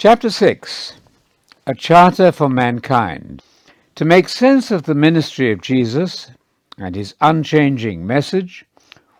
[0.00, 0.94] Chapter 6
[1.66, 3.42] A Charter for Mankind.
[3.96, 6.30] To make sense of the ministry of Jesus
[6.78, 8.64] and his unchanging message,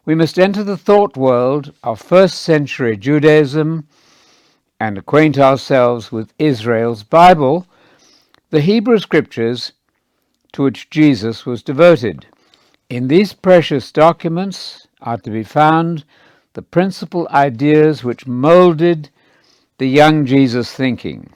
[0.07, 3.89] we must enter the thought world of first century Judaism
[4.81, 7.67] and acquaint ourselves with Israel's Bible,
[8.49, 9.73] the Hebrew Scriptures
[10.53, 12.25] to which Jesus was devoted.
[12.89, 16.07] In these precious documents are to be found
[16.55, 19.11] the principal ideas which molded
[19.81, 21.31] the young Jesus' thinking.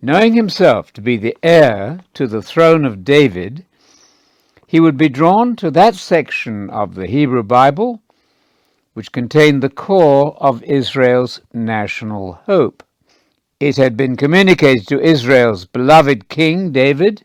[0.00, 3.66] Knowing himself to be the heir to the throne of David,
[4.68, 8.00] he would be drawn to that section of the Hebrew Bible
[8.94, 12.84] which contained the core of Israel's national hope.
[13.58, 17.24] It had been communicated to Israel's beloved king David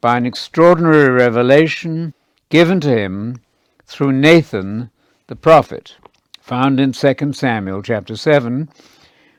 [0.00, 2.14] by an extraordinary revelation
[2.48, 3.42] given to him
[3.84, 4.88] through Nathan
[5.26, 5.96] the prophet,
[6.40, 8.70] found in 2 Samuel chapter 7,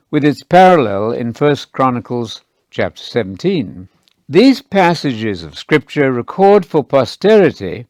[0.09, 3.89] with its parallel in 1 Chronicles chapter 17.
[4.29, 7.85] These passages of Scripture record for posterity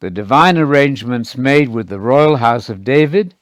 [0.00, 3.34] the divine arrangements made with the royal house of David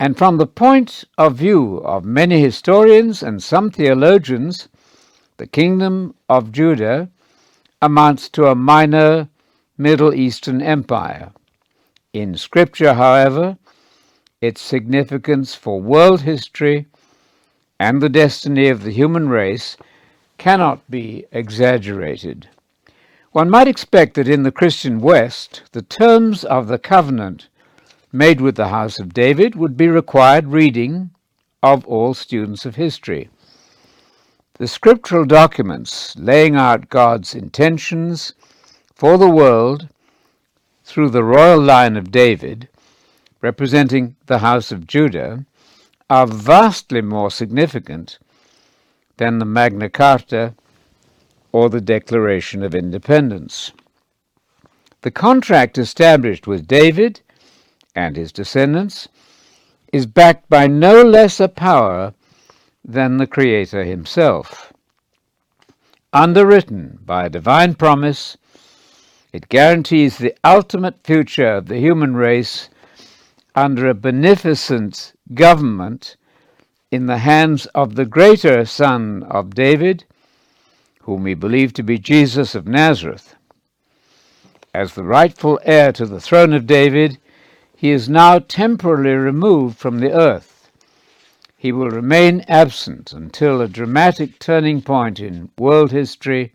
[0.00, 4.68] and from the point of view of many historians and some theologians,
[5.36, 7.08] the kingdom of Judah
[7.82, 9.28] amounts to a minor
[9.76, 11.32] Middle Eastern empire.
[12.12, 13.58] In Scripture, however,
[14.40, 16.86] its significance for world history
[17.80, 19.76] and the destiny of the human race
[20.36, 22.48] cannot be exaggerated.
[23.32, 27.48] One might expect that in the Christian West, the terms of the covenant
[28.12, 31.10] made with the house of David would be required reading
[31.62, 33.28] of all students of history.
[34.54, 38.32] The scriptural documents laying out God's intentions
[38.94, 39.88] for the world
[40.84, 42.68] through the royal line of David,
[43.40, 45.44] representing the house of Judah,
[46.10, 48.18] are vastly more significant
[49.18, 50.54] than the Magna Carta
[51.52, 53.72] or the Declaration of Independence.
[55.02, 57.20] The contract established with David
[57.94, 59.08] and his descendants
[59.92, 62.14] is backed by no less a power
[62.84, 64.72] than the Creator himself.
[66.12, 68.36] Underwritten by a divine promise,
[69.32, 72.70] it guarantees the ultimate future of the human race
[73.64, 76.16] under a beneficent government
[76.92, 80.04] in the hands of the greater Son of David,
[81.00, 83.34] whom we believe to be Jesus of Nazareth.
[84.72, 87.18] As the rightful heir to the throne of David,
[87.74, 90.70] he is now temporarily removed from the earth.
[91.56, 96.52] He will remain absent until a dramatic turning point in world history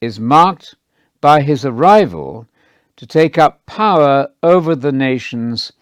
[0.00, 0.76] is marked
[1.20, 2.46] by his arrival
[2.96, 5.72] to take up power over the nations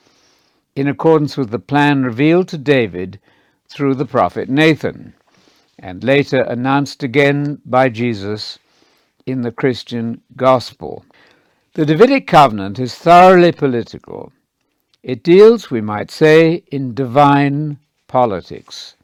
[0.78, 3.18] in accordance with the plan revealed to David
[3.68, 5.12] through the prophet Nathan,
[5.76, 8.60] and later announced again by Jesus
[9.26, 11.04] in the Christian gospel.
[11.74, 14.32] The Davidic covenant is thoroughly political.
[15.02, 18.94] It deals, we might say, in divine politics.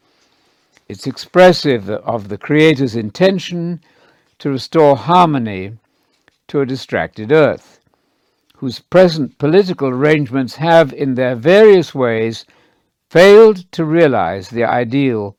[0.89, 3.81] It's expressive of the Creator's intention
[4.39, 5.73] to restore harmony
[6.47, 7.74] to a distracted earth,
[8.57, 12.45] whose present political arrangements have, in their various ways,
[13.11, 15.37] failed to realize the ideal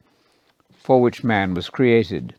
[0.71, 2.35] for which man was created.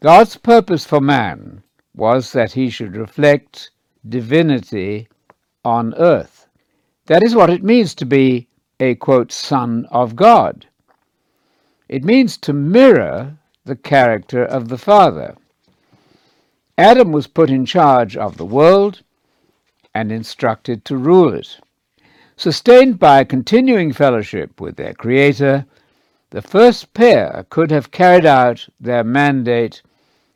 [0.00, 1.62] God's purpose for man
[1.94, 3.70] was that he should reflect
[4.08, 5.08] divinity
[5.64, 6.46] on earth.
[7.06, 8.46] That is what it means to be
[8.78, 10.66] a, quote, son of God.
[11.88, 15.36] It means to mirror the character of the Father.
[16.78, 19.02] Adam was put in charge of the world
[19.96, 21.58] and instructed to rule it.
[22.36, 25.64] Sustained by a continuing fellowship with their Creator,
[26.28, 29.80] the first pair could have carried out their mandate,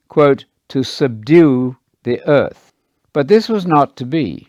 [0.08, 2.72] quote, to subdue the earth.
[3.12, 4.48] But this was not to be.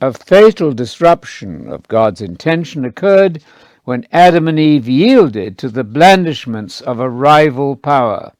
[0.00, 3.42] A fatal disruption of God's intention occurred
[3.82, 8.30] when Adam and Eve yielded to the blandishments of a rival power.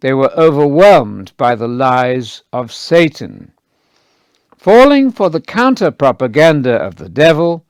[0.00, 3.52] They were overwhelmed by the lies of Satan.
[4.66, 7.64] Falling for the counter propaganda of the devil,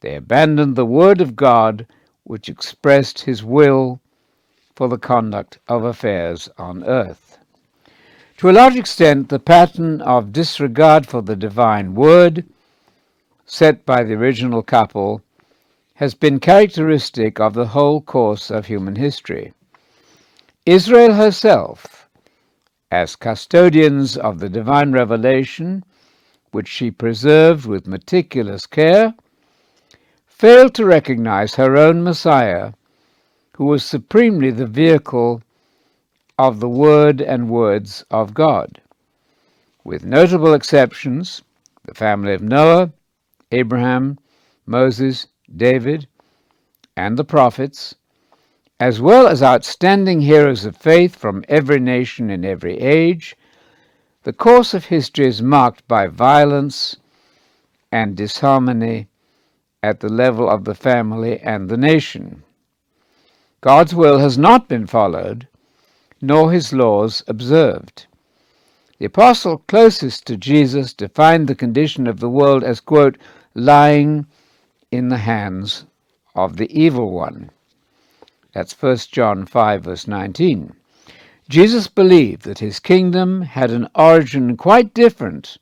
[0.00, 1.86] they abandoned the Word of God,
[2.24, 4.00] which expressed his will
[4.74, 7.36] for the conduct of affairs on earth.
[8.38, 12.46] To a large extent, the pattern of disregard for the divine word
[13.44, 15.20] set by the original couple
[15.96, 19.52] has been characteristic of the whole course of human history.
[20.64, 22.08] Israel herself,
[22.90, 25.84] as custodians of the divine revelation,
[26.52, 29.14] which she preserved with meticulous care,
[30.26, 32.72] failed to recognize her own Messiah
[33.60, 35.42] who was supremely the vehicle
[36.38, 38.80] of the Word and words of God.
[39.84, 41.42] With notable exceptions,
[41.84, 42.90] the family of Noah,
[43.52, 44.18] Abraham,
[44.64, 46.06] Moses, David,
[46.96, 47.94] and the prophets,
[48.80, 53.36] as well as outstanding heroes of faith from every nation in every age,
[54.22, 56.96] the course of history is marked by violence
[57.90, 59.08] and disharmony
[59.82, 62.42] at the level of the family and the nation.
[63.62, 65.48] God's will has not been followed,
[66.20, 68.06] nor his laws observed.
[68.98, 73.16] The apostle closest to Jesus defined the condition of the world as, quote,
[73.54, 74.26] lying
[74.90, 75.86] in the hands
[76.34, 77.50] of the evil one.
[78.52, 80.74] That's 1 John 5, verse 19.
[81.50, 85.58] Jesus believed that his kingdom had an origin quite different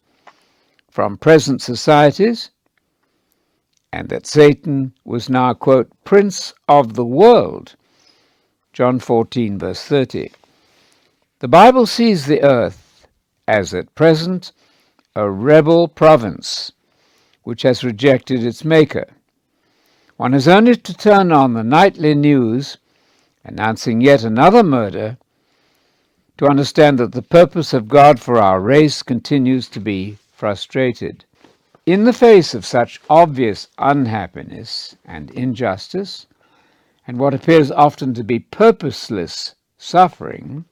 [0.90, 2.50] from present societies
[3.90, 7.74] and that Satan was now, quote, prince of the world.
[8.74, 10.30] John 14, verse 30.
[11.38, 13.06] The Bible sees the earth
[13.46, 14.52] as at present
[15.16, 16.70] a rebel province
[17.44, 19.06] which has rejected its maker.
[20.18, 22.76] One has only to turn on the nightly news
[23.42, 25.16] announcing yet another murder
[26.38, 31.24] to understand that the purpose of God for our race continues to be frustrated.
[31.84, 36.26] In the face of such obvious unhappiness and injustice,
[37.08, 40.64] and what appears often to be purposeless suffering,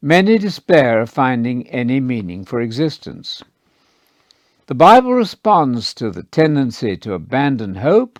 [0.00, 3.42] many despair of finding any meaning for existence.
[4.66, 8.18] The Bible responds to the tendency to abandon hope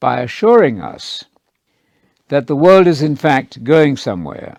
[0.00, 1.26] by assuring us
[2.28, 4.56] that the world is in fact going somewhere.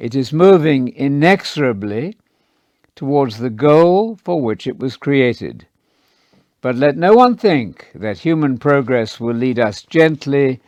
[0.00, 2.16] It is moving inexorably
[2.96, 5.66] towards the goal for which it was created.
[6.62, 10.62] But let no one think that human progress will lead us gently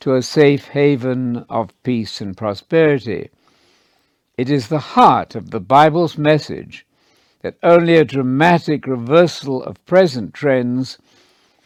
[0.00, 3.30] to a safe haven of peace and prosperity.
[4.36, 6.84] It is the heart of the Bible's message
[7.40, 10.98] that only a dramatic reversal of present trends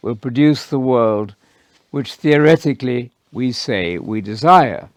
[0.01, 1.35] will produce the world
[1.91, 4.87] which theoretically we say we desire.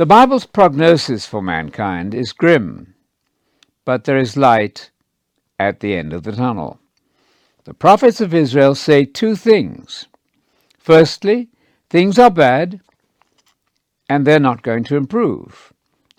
[0.00, 2.94] The Bible's prognosis for mankind is grim,
[3.84, 4.90] but there is light
[5.58, 6.80] at the end of the tunnel.
[7.64, 10.06] The prophets of Israel say two things.
[10.78, 11.50] Firstly,
[11.90, 12.80] things are bad,
[14.08, 15.70] and they're not going to improve,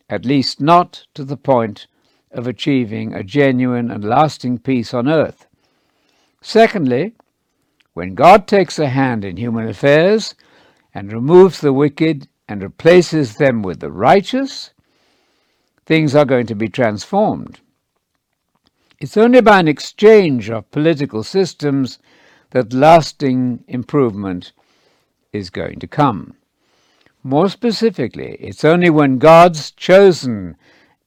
[0.08, 1.88] at least not to the point
[2.30, 5.48] of achieving a genuine and lasting peace on earth.
[6.40, 7.16] Secondly,
[7.96, 10.36] when God takes a hand in human affairs
[10.94, 14.72] and removes the wicked and replaces them with the righteous,
[15.86, 17.62] things are going to be transformed.
[19.00, 21.98] It's only by an exchange of political systems
[22.50, 24.52] that lasting improvement
[25.32, 26.34] is going to come.
[27.24, 30.58] More specifically, it's only when God's chosen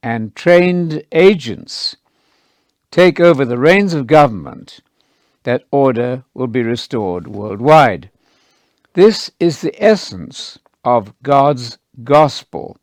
[0.01, 1.95] and trained agents
[2.89, 4.79] take over the reins of government
[5.43, 8.09] that order will be restored worldwide.
[8.93, 12.77] This is the essence of God's gospel,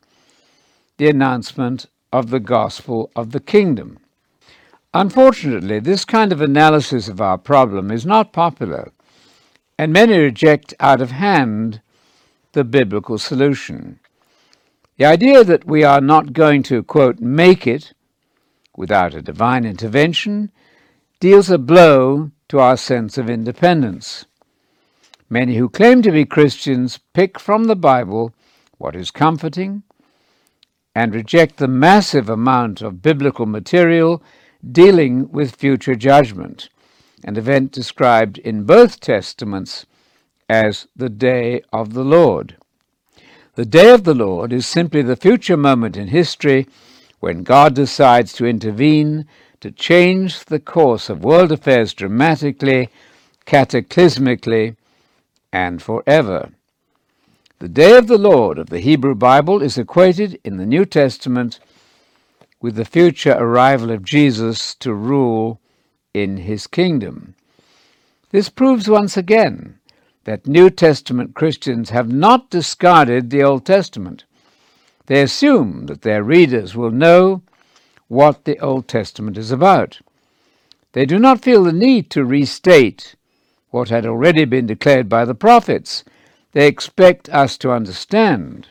[0.97, 3.97] the announcement of the gospel of the kingdom.
[4.93, 8.91] Unfortunately, this kind of analysis of our problem is not popular,
[9.79, 11.81] and many reject out of hand
[12.51, 13.99] the biblical solution.
[14.97, 17.93] The idea that we are not going to, quote, make it
[18.77, 20.51] without a divine intervention
[21.19, 24.25] deals a blow to our sense of independence.
[25.29, 28.33] Many who claim to be Christians pick from the Bible
[28.77, 29.83] what is comforting
[30.95, 34.21] and reject the massive amount of biblical material
[34.69, 36.69] dealing with future judgment,
[37.23, 39.85] an event described in both Testaments
[40.49, 42.57] as the day of the Lord.
[43.55, 46.67] The day of the Lord is simply the future moment in history
[47.19, 49.25] when God decides to intervene
[49.61, 52.89] to change the course of world affairs dramatically,
[53.45, 54.75] cataclysmically,
[55.53, 56.49] and forever.
[57.59, 61.59] The day of the Lord of the Hebrew Bible is equated in the New Testament
[62.59, 65.61] with the future arrival of Jesus to rule
[66.13, 67.35] in his kingdom.
[68.31, 69.79] This proves once again
[70.23, 74.23] that New Testament Christians have not discarded the Old Testament.
[75.05, 77.43] They assume that their readers will know
[78.07, 79.99] what the Old Testament is about.
[80.93, 83.15] They do not feel the need to restate
[83.73, 86.03] what had already been declared by the prophets.
[86.51, 88.67] They expect us to understand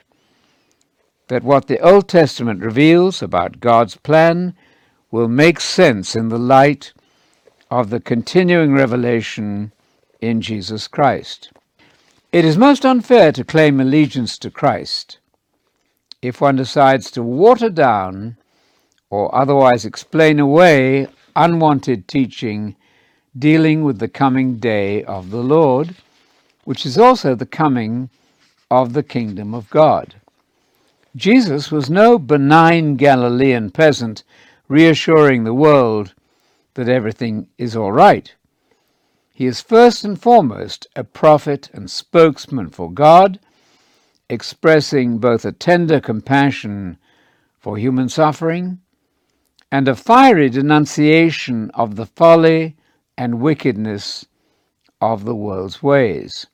[1.26, 4.54] that what the Old Testament reveals about God's plan
[5.10, 6.92] will make sense in the light
[7.68, 9.72] of the continuing revelation
[10.20, 11.50] in Jesus Christ.
[12.30, 15.18] It is most unfair to claim allegiance to Christ
[16.22, 18.36] if one decides to water down
[19.10, 22.76] or otherwise explain away unwanted teaching
[23.38, 25.94] dealing with the coming day of the Lord,
[26.64, 28.10] which is also the coming
[28.70, 30.14] of the kingdom of God.
[31.16, 34.22] Jesus was no benign Galilean peasant
[34.68, 36.14] reassuring the world
[36.74, 38.34] that everything is all right.
[39.34, 43.38] He is first and foremost a prophet and spokesman for God,
[44.28, 46.96] expressing both a tender compassion
[47.60, 48.80] for human suffering
[49.70, 52.76] and a fiery denunciation of the folly
[53.22, 54.26] and wickedness
[55.00, 56.48] of the world's ways.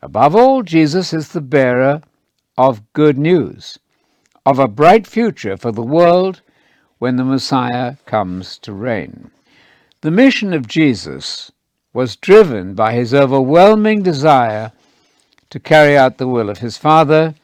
[0.00, 2.00] Above all, Jesus is the bearer
[2.56, 3.80] of good news,
[4.44, 6.42] of a bright future for the world
[6.98, 9.32] when the Messiah comes to reign.
[10.02, 11.50] The mission of Jesus
[11.92, 14.70] was driven by his overwhelming desire
[15.50, 17.34] to carry out the will of his Father,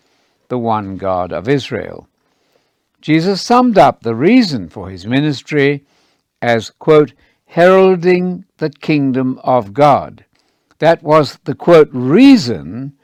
[0.47, 2.07] the one God of Israel.
[3.01, 5.85] Jesus summed up the reason for his ministry
[6.41, 7.13] as, quote,
[7.53, 10.25] heralding the kingdom of God.
[10.79, 12.95] That was the, quote, reason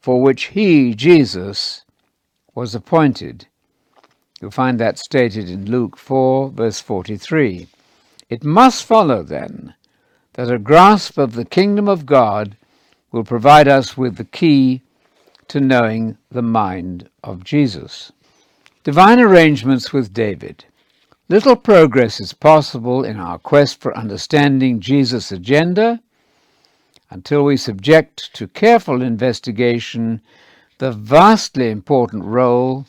[0.00, 1.84] for which he, Jesus,
[2.54, 3.48] was appointed.
[4.40, 7.66] You'll find that stated in Luke 4, verse 43.
[8.30, 9.74] It must follow, then,
[10.34, 12.56] that a grasp of the kingdom of God
[13.10, 14.80] will provide us with the key
[15.48, 18.12] to knowing the mind of Jesus.
[18.84, 20.66] Divine arrangements with David.
[21.30, 26.00] Little progress is possible in our quest for understanding Jesus' agenda
[27.10, 30.22] until we subject to careful investigation
[30.78, 32.86] the vastly important role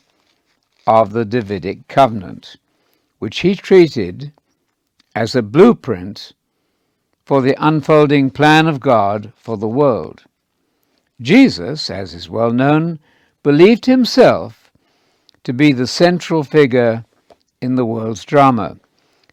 [0.88, 2.56] of the Davidic covenant,
[3.18, 4.32] which he treated
[5.14, 6.32] as a blueprint
[7.26, 10.24] for the unfolding plan of God for the world.
[11.20, 13.00] Jesus, as is well known,
[13.44, 14.72] believed himself
[15.44, 17.04] to be the central figure
[17.62, 18.78] in the world's drama,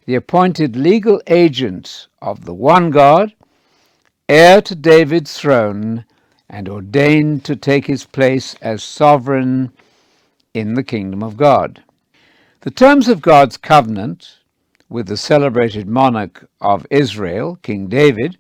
[0.05, 3.35] the appointed legal agent of the one God,
[4.29, 6.05] heir to David's throne,
[6.49, 9.73] and ordained to take his place as sovereign
[10.55, 11.83] in the kingdom of God.
[12.61, 14.39] The terms of God's covenant
[14.89, 18.39] with the celebrated monarch of Israel, King David,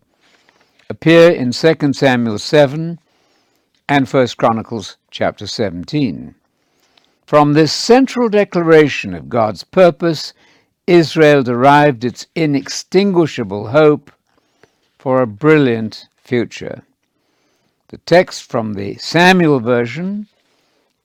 [0.88, 2.98] appear in 2 Samuel 7
[3.88, 6.34] and 1 Chronicles chapter 17.
[7.26, 10.32] From this central declaration of God's purpose,
[10.86, 14.12] Israel derived its inextinguishable hope
[14.96, 16.82] for a brilliant future.
[17.88, 20.28] The text from the Samuel version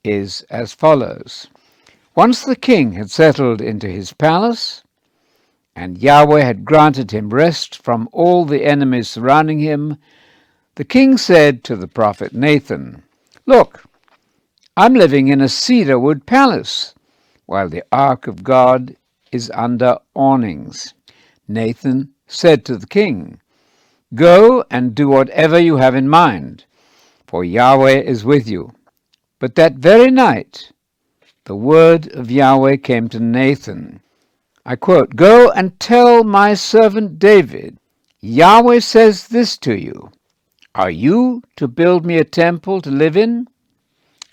[0.04, 1.48] is as follows
[2.14, 4.84] Once the king had settled into his palace,
[5.76, 9.98] and Yahweh had granted him rest from all the enemies surrounding him,
[10.76, 13.02] the king said to the prophet Nathan,
[13.48, 13.86] Look,
[14.78, 16.96] I'm living in a cedar wood palace,
[17.46, 18.96] while the ark of God
[19.30, 20.94] is under awnings.
[21.46, 23.42] Nathan said to the king,
[24.16, 26.64] Go and do whatever you have in mind,
[27.28, 28.72] for Yahweh is with you.
[29.40, 30.72] But that very night,
[31.44, 34.00] the word of Yahweh came to Nathan.
[34.66, 37.78] I quote, Go and tell my servant David,
[38.22, 40.12] Yahweh says this to you
[40.74, 43.48] Are you to build me a temple to live in?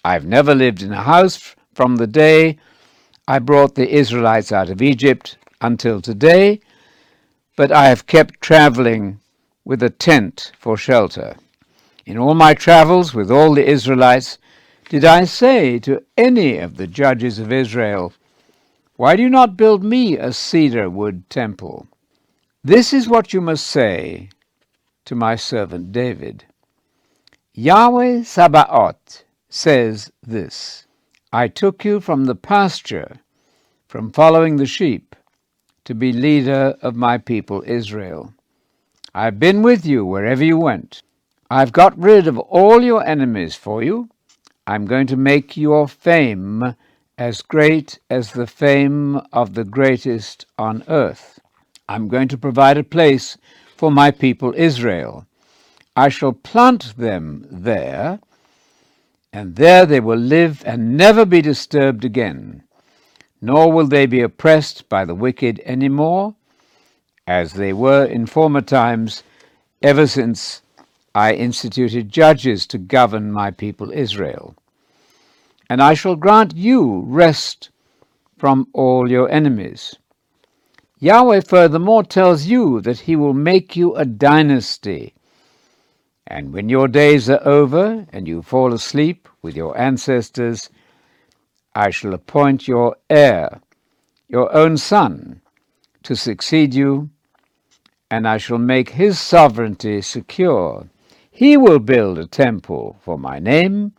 [0.09, 2.57] I've never lived in a house from the day
[3.35, 6.61] I brought the Israelites out of Egypt until today,
[7.57, 9.21] but I have kept traveling
[9.67, 11.37] with a tent for shelter.
[12.07, 14.39] In all my travels with all the Israelites,
[14.89, 18.15] did I say to any of the judges of Israel,
[18.97, 21.87] Why do you not build me a cedar wood temple?
[22.65, 24.31] This is what you must say
[25.05, 26.47] to my servant David
[27.53, 30.87] Yahweh Sabaoth says this
[31.33, 33.21] I took you from the pasture,
[33.87, 35.17] from following the sheep,
[35.85, 38.35] to be leader of my people Israel.
[39.15, 41.03] I've been with you wherever you went.
[41.51, 44.11] I've got rid of all your enemies for you.
[44.67, 46.75] I'm going to make your fame
[47.17, 51.41] as great as the fame of the greatest on earth.
[51.89, 53.39] I'm going to provide a place
[53.77, 55.27] for my people Israel.
[55.97, 58.21] I shall plant them there
[59.33, 62.63] and there they will live and never be disturbed again,
[63.41, 66.35] nor will they be oppressed by the wicked any more,
[67.27, 69.23] as they were in former times,
[69.83, 70.63] ever since
[71.15, 74.55] I instituted judges to govern my people Israel.
[75.69, 77.71] And I shall grant you rest
[78.39, 79.97] from all your enemies.
[81.01, 85.15] Yahweh furthermore tells you that he will make you a dynasty
[86.31, 90.69] And when your days are over and you fall asleep with your ancestors,
[91.75, 93.63] I shall appoint your heir,
[94.29, 95.41] your own son,
[96.03, 97.09] to succeed you,
[98.11, 100.89] and I shall make his sovereignty secure.
[101.31, 103.95] He will build a temple for my name,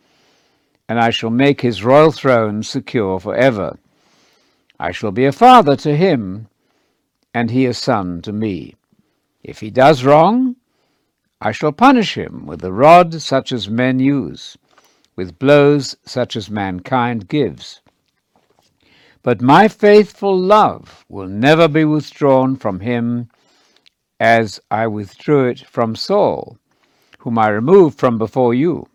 [0.88, 3.80] and I shall make his royal throne secure forever.
[4.80, 6.48] I shall be a father to him,
[7.34, 8.76] and he a son to me.
[9.44, 10.56] If he does wrong,
[11.42, 14.58] I shall punish him with a rod such as men use,
[15.16, 17.82] with blows such as mankind gives.
[19.24, 23.30] But my faithful love will never be withdrawn from him
[24.20, 26.58] as I withdrew it from Saul,
[27.20, 28.88] whom I removed from before you.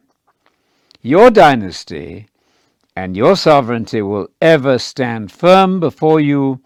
[1.01, 2.29] Your dynasty
[2.97, 6.61] and your sovereignty will ever stand firm before you,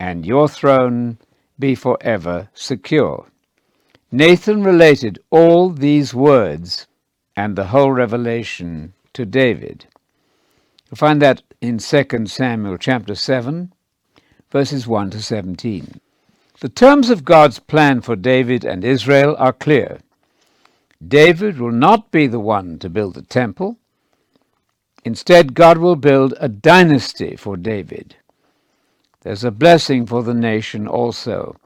[0.00, 1.18] and your throne
[1.58, 3.26] be forever secure.
[4.14, 6.86] Nathan related all these words
[7.34, 9.86] and the whole revelation to David.
[10.84, 13.72] You'll find that in 2 Samuel chapter 7,
[14.50, 15.98] verses 1 to 17.
[16.60, 20.00] The terms of God's plan for David and Israel are clear.
[21.08, 23.78] David will not be the one to build the temple.
[25.06, 28.16] Instead, God will build a dynasty for David.
[29.22, 31.56] There's a blessing for the nation also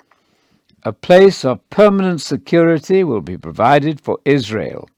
[0.86, 4.88] a place of permanent security will be provided for Israel.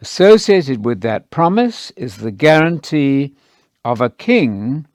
[0.00, 3.34] Associated with that promise is the guarantee
[3.84, 4.86] of a king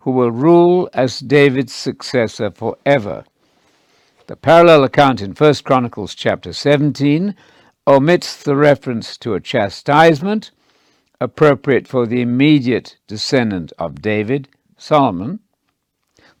[0.00, 3.24] who will rule as David's successor forever.
[4.26, 7.36] The parallel account in 1 Chronicles chapter 17
[7.86, 10.50] omits the reference to a chastisement
[11.20, 15.38] appropriate for the immediate descendant of David, Solomon.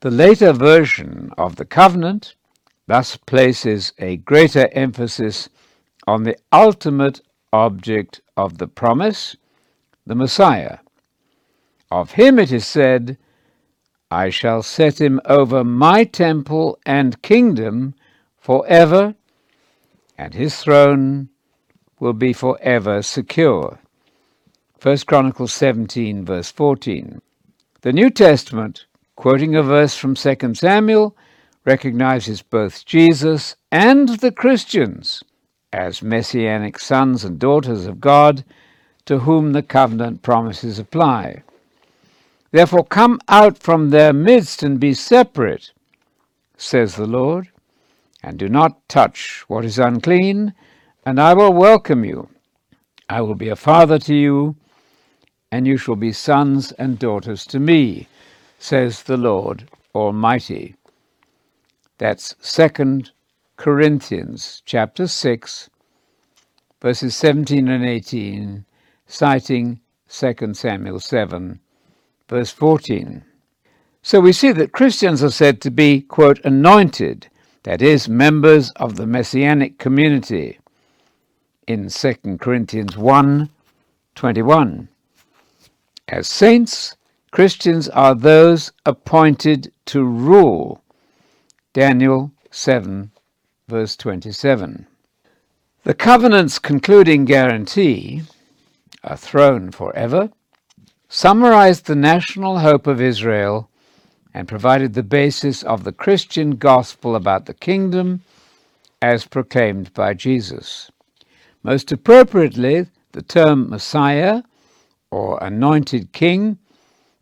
[0.00, 2.34] The later version of the covenant
[2.86, 5.48] thus places a greater emphasis
[6.06, 7.20] on the ultimate
[7.52, 9.36] object of the promise,
[10.06, 10.78] the Messiah.
[11.90, 13.16] Of him it is said,
[14.10, 17.94] I shall set him over my temple and kingdom
[18.38, 19.14] forever,
[20.18, 21.30] and his throne
[21.98, 23.78] will be forever secure.
[24.82, 27.22] 1 Chronicles 17, verse 14.
[27.80, 31.16] The New Testament, quoting a verse from 2 Samuel,
[31.64, 35.22] recognizes both Jesus and the Christians
[35.72, 38.44] as messianic sons and daughters of God
[39.06, 41.42] to whom the covenant promises apply.
[42.52, 45.72] Therefore, come out from their midst and be separate,
[46.56, 47.48] says the Lord,
[48.22, 50.54] and do not touch what is unclean,
[51.04, 52.28] and I will welcome you.
[53.08, 54.56] I will be a father to you,
[55.50, 58.06] and you shall be sons and daughters to me,
[58.58, 60.76] says the Lord Almighty.
[61.98, 63.02] That's 2
[63.56, 65.70] Corinthians chapter 6,
[66.82, 68.64] verses 17 and 18,
[69.06, 71.60] citing 2 Samuel 7,
[72.28, 73.24] verse 14.
[74.02, 77.28] So we see that Christians are said to be, quote, anointed,
[77.62, 80.58] that is, members of the messianic community,
[81.66, 83.48] in 2 Corinthians 1
[84.14, 84.88] 21.
[86.08, 86.96] As saints,
[87.30, 90.83] Christians are those appointed to rule
[91.74, 93.10] Daniel 7,
[93.66, 94.86] verse 27.
[95.82, 98.22] The covenant's concluding guarantee,
[99.02, 100.30] a throne forever,
[101.08, 103.68] summarized the national hope of Israel
[104.32, 108.22] and provided the basis of the Christian gospel about the kingdom
[109.02, 110.92] as proclaimed by Jesus.
[111.64, 114.42] Most appropriately, the term Messiah
[115.10, 116.56] or anointed king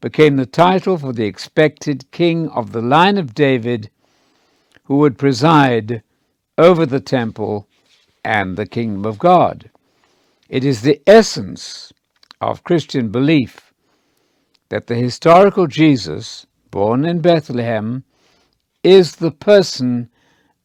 [0.03, 3.89] became the title for the expected king of the line of David
[4.85, 6.03] who would preside
[6.59, 7.67] over the temple
[8.25, 9.71] and the kingdom of God.
[10.49, 11.93] It is the essence
[12.41, 13.73] of Christian belief
[14.69, 18.05] that the historical Jesus, born in Bethlehem,
[18.83, 20.09] is the person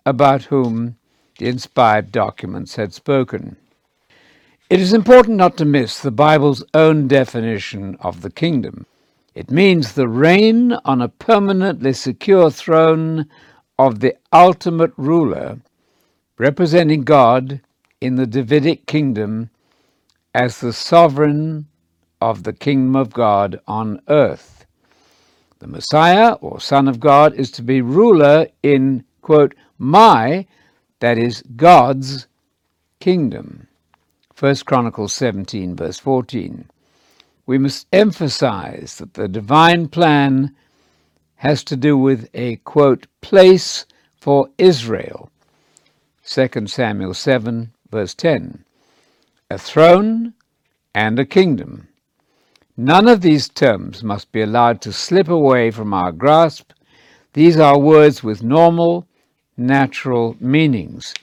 [0.06, 0.96] about whom
[1.38, 3.58] the inspired documents had spoken.
[4.70, 8.86] It is important not to miss the Bible's own definition of the kingdom.
[9.36, 13.28] It means the reign on a permanently secure throne
[13.80, 15.60] of the ultimate ruler,
[16.38, 17.62] representing God
[18.02, 19.50] in the Davidic kingdom
[20.34, 21.68] as the sovereign
[22.22, 24.66] of the kingdom of God on earth.
[25.60, 30.46] The Messiah, or Son of God, is to be ruler in, quote, my,
[31.00, 32.28] that is, God's
[33.00, 33.68] kingdom.
[34.40, 36.70] 1 Chronicles 17, verse 14.
[37.48, 40.56] We must emphasize that the divine plan
[41.38, 43.86] has to do with a, quote, place
[44.20, 45.30] for Israel.
[46.26, 48.64] 2 Samuel 7, verse 10.
[49.50, 50.34] A throne
[50.94, 51.88] and a kingdom.
[52.76, 56.74] None of these terms must be allowed to slip away from our grasp.
[57.34, 59.08] These are words with normal,
[59.56, 61.14] natural meanings.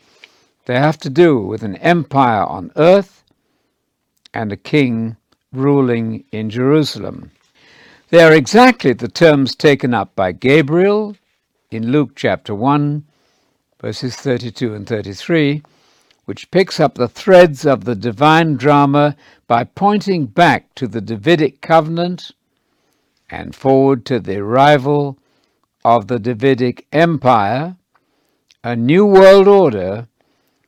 [0.66, 3.22] They have to do with an empire on earth
[4.32, 5.16] and a king
[5.52, 7.30] ruling in Jerusalem.
[8.14, 11.16] They are exactly the terms taken up by Gabriel
[11.72, 13.04] in Luke chapter 1,
[13.80, 15.64] verses 32 and 33,
[16.24, 19.16] which picks up the threads of the divine drama
[19.48, 22.30] by pointing back to the Davidic covenant
[23.28, 25.18] and forward to the arrival
[25.84, 27.74] of the Davidic Empire,
[28.62, 30.06] a new world order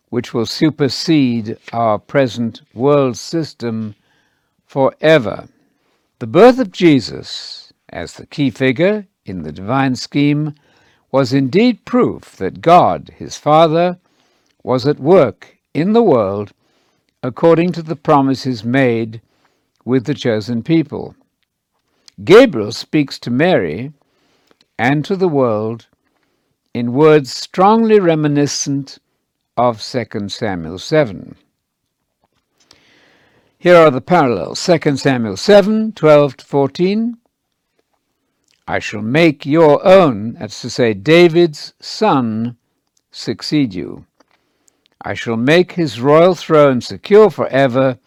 [0.08, 3.94] which will supersede our present world system
[4.66, 5.46] forever.
[6.18, 10.54] The birth of Jesus, as the key figure in the divine scheme,
[11.12, 13.98] was indeed proof that God, his Father,
[14.62, 16.54] was at work in the world
[17.22, 19.20] according to the promises made
[19.84, 21.14] with the chosen people.
[22.24, 23.92] Gabriel speaks to Mary
[24.78, 25.86] and to the world
[26.72, 28.98] in words strongly reminiscent
[29.58, 31.36] of 2 Samuel 7.
[33.66, 37.18] Here are the parallels 2 Samuel 7 12 to 14.
[38.68, 42.58] I shall make your own, that's to say, David's son,
[43.10, 44.06] succeed you.
[45.02, 47.98] I shall make his royal throne secure forever.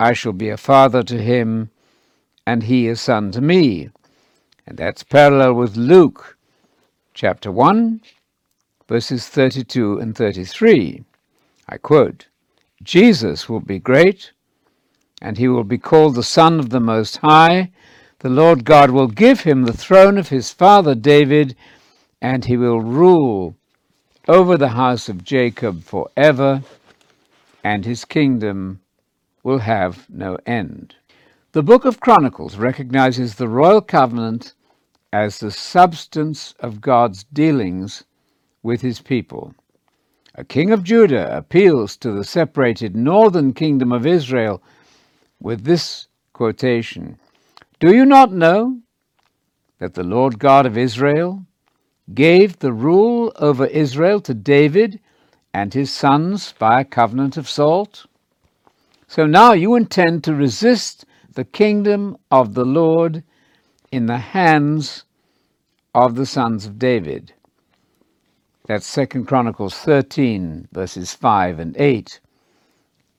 [0.00, 1.68] I shall be a father to him,
[2.46, 3.90] and he a son to me.
[4.66, 6.38] And that's parallel with Luke
[7.12, 8.00] chapter 1,
[8.88, 11.04] verses 32 and 33.
[11.68, 12.28] I quote
[12.82, 14.31] Jesus will be great
[15.22, 17.70] and he will be called the Son of the Most High.
[18.18, 21.54] The Lord God will give him the throne of his father David,
[22.20, 23.54] and he will rule
[24.26, 26.62] over the house of Jacob forever,
[27.62, 28.80] and his kingdom
[29.44, 30.96] will have no end.
[31.52, 34.54] The book of Chronicles recognizes the royal covenant
[35.12, 38.02] as the substance of God's dealings
[38.64, 39.54] with his people.
[40.34, 44.60] A king of Judah appeals to the separated northern kingdom of Israel
[45.42, 47.18] with this quotation
[47.80, 48.80] Do you not know
[49.78, 51.44] that the Lord God of Israel
[52.14, 55.00] gave the rule over Israel to David
[55.52, 58.06] and his sons by a covenant of salt?
[59.08, 63.24] So now you intend to resist the kingdom of the Lord
[63.90, 65.04] in the hands
[65.94, 67.34] of the sons of David.
[68.66, 72.20] That's Second Chronicles 13, verses 5 and 8.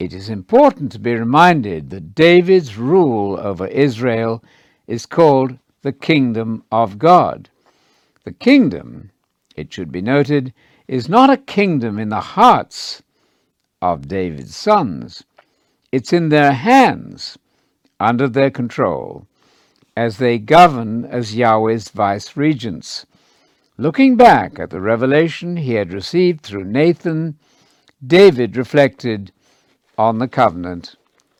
[0.03, 4.43] It is important to be reminded that David's rule over Israel
[4.85, 7.49] is called the kingdom of God.
[8.25, 9.11] The kingdom,
[9.55, 10.53] it should be noted,
[10.89, 13.01] is not a kingdom in the hearts
[13.81, 15.23] of David's sons.
[15.93, 17.37] It's in their hands,
[17.97, 19.25] under their control,
[19.95, 23.05] as they govern as Yahweh's vice regents.
[23.77, 27.37] Looking back at the revelation he had received through Nathan,
[28.05, 29.31] David reflected
[29.97, 30.95] on the covenant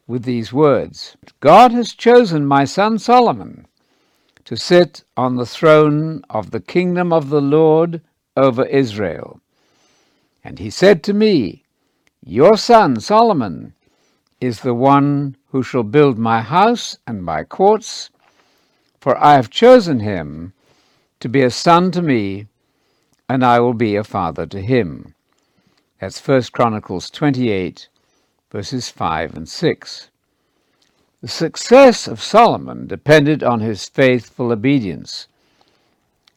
[0.07, 3.67] with these words God has chosen my son Solomon
[4.45, 8.01] to sit on the throne of the kingdom of the Lord
[8.35, 9.39] over Israel.
[10.43, 11.63] And he said to me,
[12.25, 13.73] Your son Solomon
[14.41, 18.09] is the one who shall build my house and my courts,
[18.99, 20.53] for I have chosen him
[21.21, 22.47] to be a son to me,
[23.29, 25.15] and I will be a father to him.
[25.99, 27.87] That's First Chronicles 28,
[28.53, 30.09] verses 5 and 6.
[31.21, 35.27] The success of Solomon depended on his faithful obedience.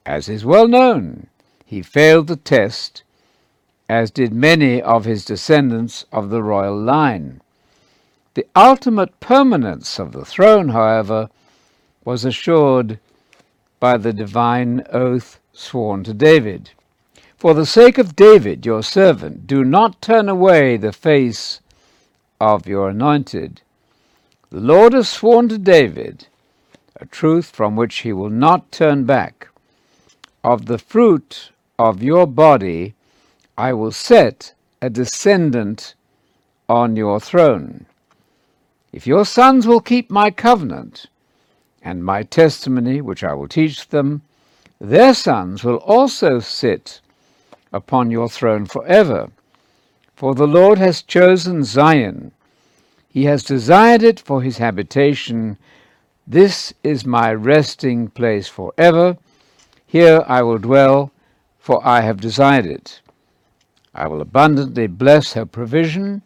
[0.07, 1.26] As is well known,
[1.66, 3.02] he failed the test,
[3.87, 7.42] as did many of his descendants of the royal line.
[8.33, 11.29] The ultimate permanence of the throne, however,
[12.02, 12.98] was assured
[13.79, 16.70] by the divine oath sworn to David.
[17.37, 21.61] For the sake of David, your servant, do not turn away the face
[22.40, 23.62] of your anointed.
[24.51, 26.27] The Lord has sworn to David
[27.01, 29.49] a truth from which he will not turn back.
[30.42, 32.94] Of the fruit of your body
[33.59, 35.94] I will set a descendant
[36.68, 37.87] on your throne.
[38.92, 41.07] If your sons will keep my covenant
[41.83, 44.22] and my testimony, which I will teach them,
[44.81, 47.01] their sons will also sit
[47.72, 49.31] upon your throne forever.
[50.16, 52.33] For the Lord has chosen Zion.
[53.07, 55.59] He has desired it for his habitation.
[56.26, 59.18] This is my resting place forever.
[59.87, 61.12] Here I will dwell,
[61.59, 63.02] for I have desired it.
[63.94, 66.22] I will abundantly bless her provision.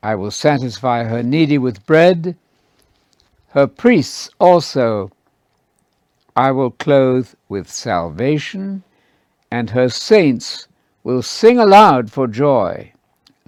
[0.00, 2.36] I will satisfy her needy with bread.
[3.48, 5.10] Her priests also
[6.36, 8.84] I will clothe with salvation,
[9.50, 10.68] and her saints
[11.02, 12.92] will sing aloud for joy.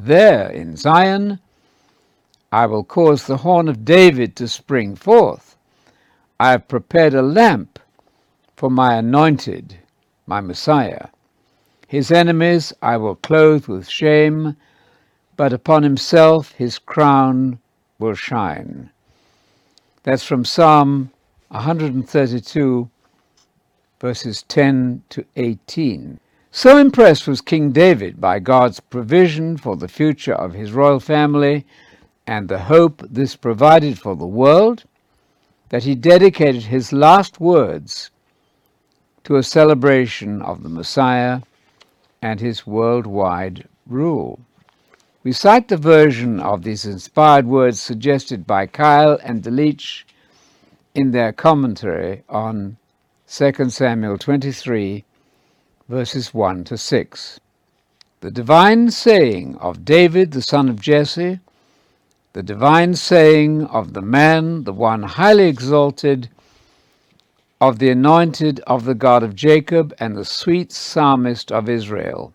[0.03, 1.41] There in Zion
[2.51, 5.59] I will cause the horn of David to spring forth.
[6.39, 7.79] I have prepared a lamp
[8.57, 9.77] for my anointed,
[10.27, 11.09] my Messiah.
[11.87, 14.57] His enemies I will clothe with shame,
[15.37, 17.59] but upon himself his crown
[17.99, 18.89] will shine.
[20.03, 21.11] That's from Psalm
[21.49, 22.89] 132,
[24.01, 26.21] verses 10 to 18.
[26.53, 31.65] So impressed was King David by God's provision for the future of his royal family
[32.27, 34.83] and the hope this provided for the world
[35.69, 38.11] that he dedicated his last words
[39.23, 41.43] to a celebration of the Messiah
[42.21, 44.41] and his worldwide rule.
[45.23, 50.03] We cite the version of these inspired words suggested by Keil and Delitzsch
[50.97, 52.77] in their commentary on
[53.29, 55.05] 2 Samuel 23,
[55.91, 57.41] verses 1 to 6.
[58.21, 61.41] The divine saying of David, the son of Jesse,
[62.33, 66.29] the divine saying of the man, the one highly exalted,
[67.61, 72.33] of the anointed of the God of Jacob, and the sweet psalmist of Israel.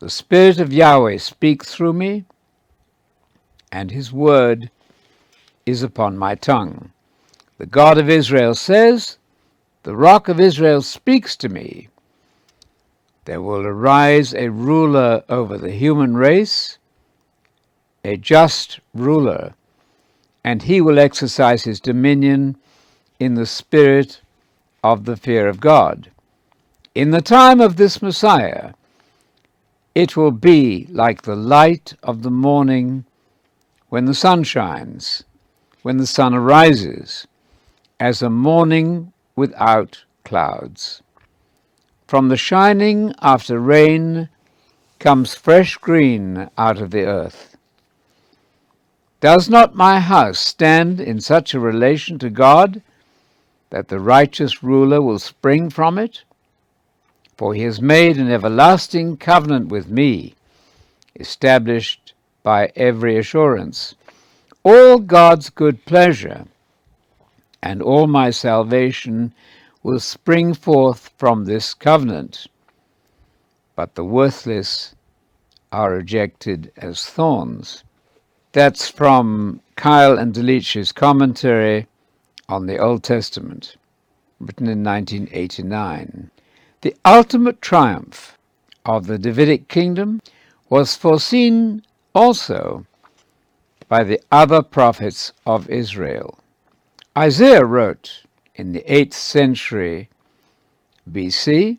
[0.00, 2.24] The Spirit of Yahweh speaks through me,
[3.70, 4.68] and his word
[5.64, 6.90] is upon my tongue.
[7.58, 9.16] The God of Israel says,
[9.84, 11.88] The rock of Israel speaks to me.
[13.28, 16.78] There will arise a ruler over the human race,
[18.02, 19.52] a just ruler,
[20.42, 22.56] and he will exercise his dominion
[23.20, 24.22] in the spirit
[24.82, 26.10] of the fear of God.
[26.94, 28.72] In the time of this Messiah,
[29.94, 33.04] it will be like the light of the morning
[33.90, 35.22] when the sun shines,
[35.82, 37.26] when the sun arises,
[38.00, 41.02] as a morning without clouds.
[42.08, 44.30] From the shining after rain
[44.98, 47.54] comes fresh green out of the earth.
[49.20, 52.80] Does not my house stand in such a relation to God
[53.68, 56.24] that the righteous ruler will spring from it?
[57.36, 60.34] For he has made an everlasting covenant with me,
[61.20, 63.94] established by every assurance.
[64.62, 66.46] All God's good pleasure
[67.62, 69.34] and all my salvation
[69.88, 72.46] will spring forth from this covenant.
[73.74, 74.94] But the worthless
[75.72, 77.84] are rejected as thorns.
[78.52, 81.86] That's from Keil and Delitzsch's commentary
[82.50, 83.76] on the Old Testament,
[84.38, 86.30] written in 1989.
[86.82, 88.36] The ultimate triumph
[88.84, 90.20] of the Davidic kingdom
[90.68, 91.82] was foreseen
[92.14, 92.84] also
[93.88, 96.38] by the other prophets of Israel.
[97.16, 98.24] Isaiah wrote
[98.58, 100.08] in the 8th century
[101.10, 101.78] BC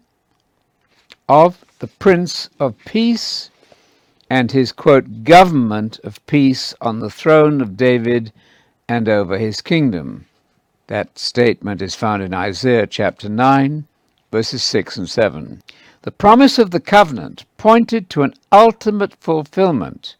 [1.28, 3.52] of the Prince of Peace
[4.30, 8.32] and his quote government of peace on the throne of David
[8.88, 10.26] and over his kingdom.
[10.88, 13.86] That statement is found in Isaiah chapter 9,
[14.32, 15.62] verses 6 and 7.
[16.04, 20.16] The promise of the covenant pointed to an ultimate fulfillment.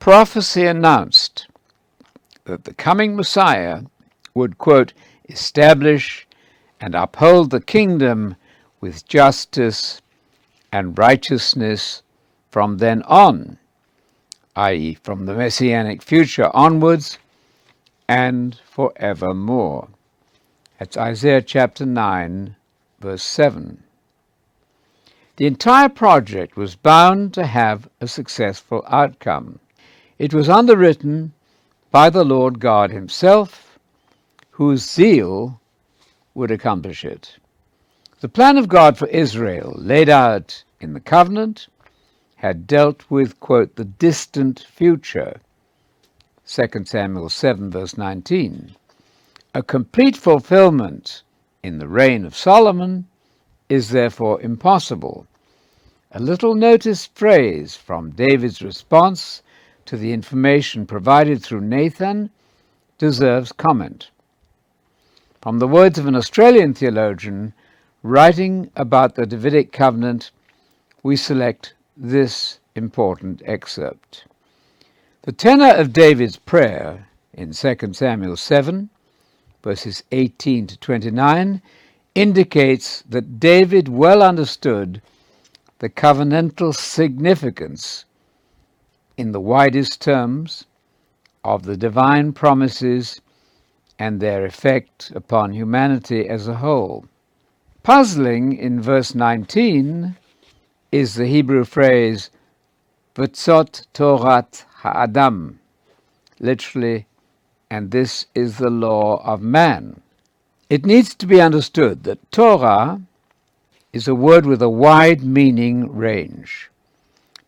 [0.00, 1.46] Prophecy announced
[2.44, 3.82] that the coming Messiah
[4.34, 4.92] would, quote,
[5.28, 6.26] establish
[6.80, 8.36] and uphold the kingdom
[8.80, 10.00] with justice
[10.72, 12.02] and righteousness
[12.50, 13.58] from then on,
[14.54, 17.18] i.e., from the messianic future onwards
[18.08, 19.88] and forevermore.
[20.78, 22.56] That's Isaiah chapter 9,
[23.00, 23.82] verse 7.
[25.36, 29.58] The entire project was bound to have a successful outcome.
[30.18, 31.32] It was underwritten
[31.90, 33.65] by the Lord God Himself,
[34.56, 35.60] whose zeal
[36.32, 37.36] would accomplish it.
[38.20, 41.68] The plan of God for Israel, laid out in the covenant,
[42.36, 45.40] had dealt with, quote, the distant future
[46.46, 48.74] 2 Samuel 7, verse 19.
[49.54, 51.22] A complete fulfillment
[51.62, 53.06] in the reign of Solomon
[53.68, 55.26] is therefore impossible.
[56.12, 59.42] A little noticed phrase from David's response
[59.84, 62.30] to the information provided through Nathan
[62.96, 64.08] deserves comment.
[65.46, 67.54] From the words of an Australian theologian
[68.02, 70.32] writing about the Davidic covenant,
[71.04, 74.24] we select this important excerpt.
[75.22, 78.90] The tenor of David's prayer in 2 Samuel 7,
[79.62, 81.62] verses 18 to 29,
[82.16, 85.00] indicates that David well understood
[85.78, 88.04] the covenantal significance
[89.16, 90.66] in the widest terms
[91.44, 93.20] of the divine promises
[93.98, 97.06] and their effect upon humanity as a whole.
[97.82, 100.16] Puzzling in verse 19
[100.92, 102.30] is the Hebrew phrase
[103.14, 105.58] V'tzot Torat Ha'adam,
[106.38, 107.06] literally,
[107.70, 110.00] and this is the law of man.
[110.68, 113.00] It needs to be understood that Torah
[113.92, 116.70] is a word with a wide meaning range,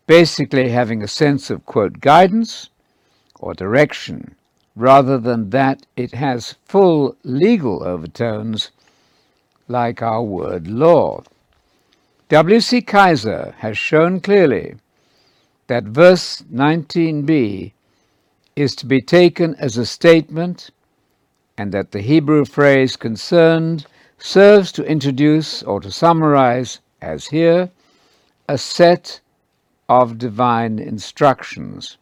[0.07, 2.69] basically having a sense of, quote, guidance
[3.39, 4.35] or direction,
[4.79, 8.71] rather than that it has full legal overtones
[9.67, 11.21] like our word law.
[12.29, 12.81] W.C.
[12.81, 14.75] Kaiser has shown clearly
[15.67, 17.73] that verse 19b
[18.55, 20.69] is to be taken as a statement
[21.57, 23.85] and that the Hebrew phrase concerned
[24.17, 27.69] serves to introduce or to summarize, as here,
[28.47, 29.19] a set
[29.89, 31.97] of divine instructions.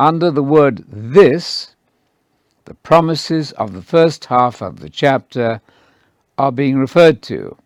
[0.00, 1.76] Under the word this,
[2.64, 5.60] the promises of the first half of the chapter
[6.38, 7.58] are being referred to,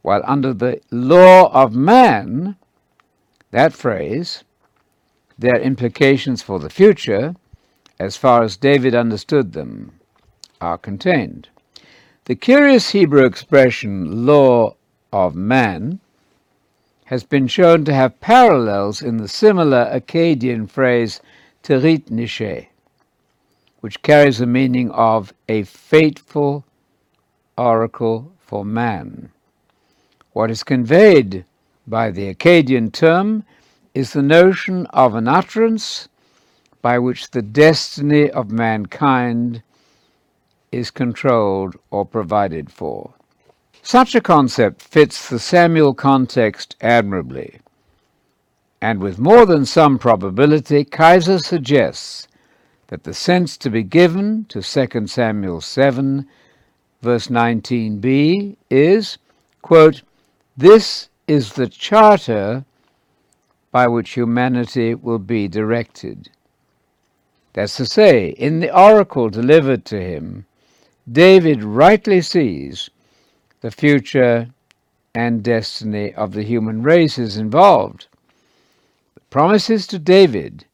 [0.00, 2.56] while under the law of man,
[3.50, 4.42] that phrase,
[5.38, 7.34] their implications for the future,
[7.98, 10.00] as far as David understood them,
[10.62, 11.50] are contained.
[12.24, 14.76] The curious Hebrew expression, law
[15.12, 16.00] of man,
[17.04, 21.20] has been shown to have parallels in the similar Akkadian phrase
[21.66, 22.68] terit nishe,
[23.80, 26.64] which carries the meaning of a fateful
[27.58, 29.30] oracle for man.
[30.32, 31.44] What is conveyed
[31.84, 33.42] by the Akkadian term
[33.94, 36.08] is the notion of an utterance
[36.82, 39.60] by which the destiny of mankind
[40.70, 43.12] is controlled or provided for.
[43.82, 47.58] Such a concept fits the Samuel context admirably,
[48.86, 52.28] and with more than some probability, Kaiser suggests
[52.86, 56.24] that the sense to be given to 2 Samuel 7,
[57.02, 59.18] verse 19b, is,
[59.60, 60.02] quote,
[60.56, 62.64] This is the charter
[63.72, 66.30] by which humanity will be directed.
[67.54, 70.46] That's to say, in the oracle delivered to him,
[71.10, 72.88] David rightly sees
[73.62, 74.46] the future
[75.12, 78.06] and destiny of the human race is involved.
[79.36, 80.64] Promises to David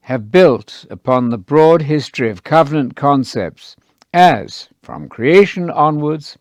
[0.00, 3.76] have built upon the broad history of covenant concepts
[4.14, 6.38] as, from creation onwards,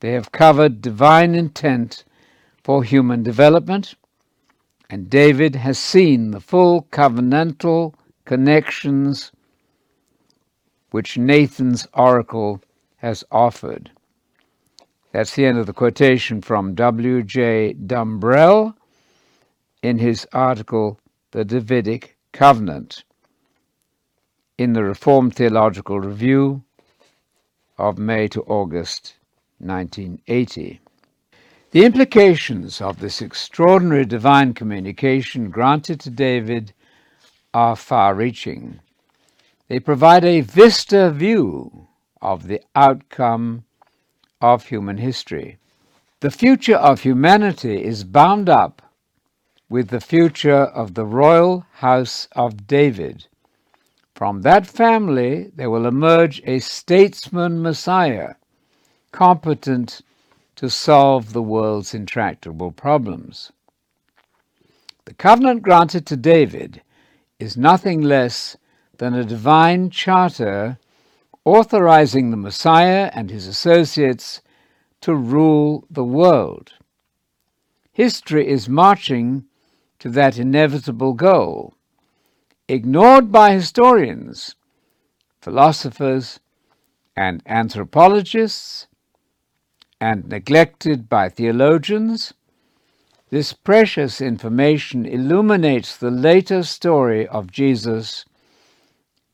[0.00, 2.04] they have covered divine intent
[2.64, 3.94] for human development,
[4.88, 7.92] and David has seen the full covenantal
[8.24, 9.30] connections
[10.90, 12.62] which Nathan's oracle
[12.96, 13.90] has offered.
[15.12, 17.74] That's the end of the quotation from W.J.
[17.74, 18.74] Dumbrell
[19.82, 21.00] in his article,
[21.32, 23.04] The Davidic Covenant,
[24.56, 26.62] in the Reformed Theological Review
[27.76, 29.14] of May to August
[29.58, 30.80] 1980.
[31.72, 36.72] The implications of this extraordinary divine communication granted to David
[37.52, 38.78] are far reaching.
[39.68, 41.88] They provide a vista view
[42.20, 43.64] of the outcome
[44.40, 45.58] of human history.
[46.20, 48.82] The future of humanity is bound up
[49.72, 53.26] with the future of the royal house of David.
[54.14, 58.34] From that family there will emerge a statesman Messiah,
[59.12, 60.02] competent
[60.56, 63.50] to solve the world's intractable problems.
[65.06, 66.82] The covenant granted to David
[67.38, 68.58] is nothing less
[68.98, 70.78] than a divine charter
[71.46, 74.42] authorizing the Messiah and his associates
[75.00, 76.74] to rule the world.
[77.90, 79.46] History is marching
[80.02, 81.76] to that inevitable goal,
[82.66, 84.56] ignored by historians,
[85.40, 86.40] philosophers,
[87.16, 88.88] and anthropologists,
[90.00, 92.34] and neglected by theologians.
[93.30, 98.24] This precious information illuminates the later story of Jesus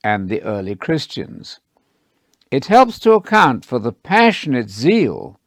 [0.05, 1.61] and the early Christians.
[2.51, 5.41] It helps to account for the passionate zeal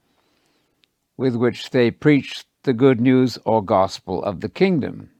[1.15, 5.10] with which they preached the good news or gospel of the kingdom.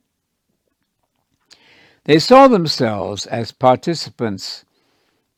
[2.05, 4.65] They saw themselves as participants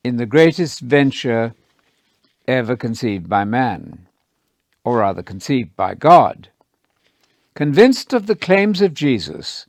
[0.03, 1.53] in the greatest venture
[2.47, 4.07] ever conceived by man,
[4.85, 6.49] or rather conceived by God.
[7.53, 9.65] Convinced of the claims of Jesus,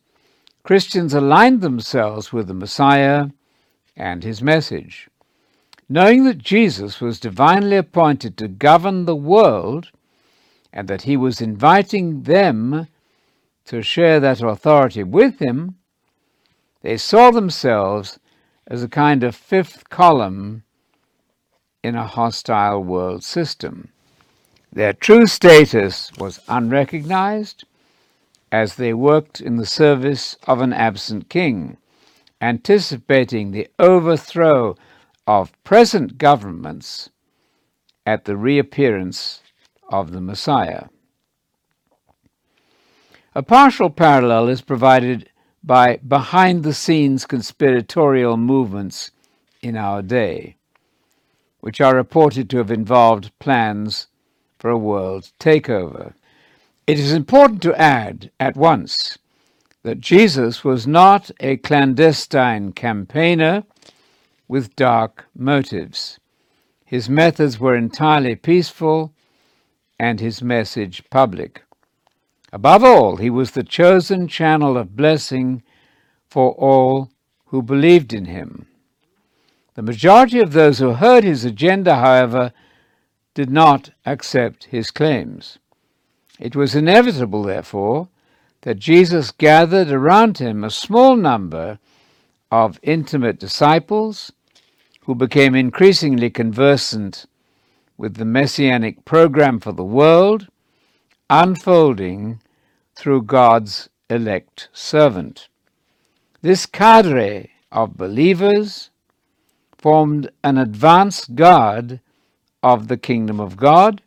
[0.63, 3.27] Christians aligned themselves with the Messiah
[3.97, 5.09] and his message.
[5.89, 9.91] Knowing that Jesus was divinely appointed to govern the world
[10.73, 12.87] and that he was inviting them
[13.67, 15.77] to share that authority with him,
[16.85, 18.19] they saw themselves
[18.67, 20.63] as a kind of fifth column
[21.83, 23.89] in a hostile world system.
[24.71, 27.65] Their true status was unrecognized
[28.53, 31.79] as they worked in the service of an absent king,
[32.43, 34.77] anticipating the overthrow
[35.27, 37.09] of present governments
[38.05, 39.41] at the reappearance
[39.89, 40.85] of the Messiah.
[43.35, 45.31] A partial parallel is provided
[45.65, 49.11] by behind the scenes conspiratorial movements
[49.63, 50.57] in our day,
[51.61, 54.09] which are reported to have involved plans
[54.59, 56.13] for a world takeover.
[56.87, 59.17] It is important to add at once
[59.85, 63.65] that Jesus was not a clandestine campaigner
[64.49, 66.19] with dark motives.
[66.85, 69.15] His methods were entirely peaceful
[69.99, 71.63] and his message public.
[72.55, 75.61] Above all, he was the chosen channel of blessing
[76.29, 77.11] for all
[77.47, 78.69] who believed in him.
[79.75, 82.53] The majority of those who heard his agenda, however,
[83.35, 85.59] did not accept his claims.
[86.39, 88.09] It was inevitable, therefore,
[88.61, 91.81] that Jesus gathered around him a small number
[92.53, 94.31] of intimate disciples
[95.07, 97.27] who became increasingly conversant
[97.99, 100.47] with the messianic program for the world
[101.29, 102.39] unfolding
[102.95, 105.49] through God's elect servant.
[106.43, 108.91] This cadre of believers
[109.77, 112.01] formed an advance guard
[112.63, 114.03] of the kingdom of God,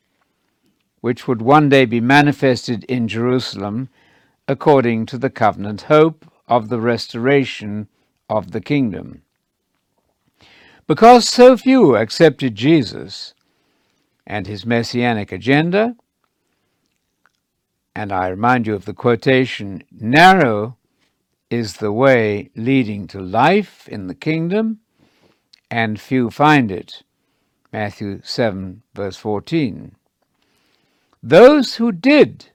[1.02, 3.90] which would one day be manifested in Jerusalem
[4.48, 7.88] according to the covenant hope of the restoration
[8.30, 9.22] of the kingdom.
[10.88, 13.34] Because so few accepted Jesus
[14.26, 15.96] and his messianic agenda,
[17.98, 20.78] and I remind you of the quotation narrow
[21.50, 24.82] is the way leading to life in the kingdom,
[25.72, 27.02] and few find it.
[27.74, 29.96] Matthew 7, verse 14.
[31.24, 32.52] Those who did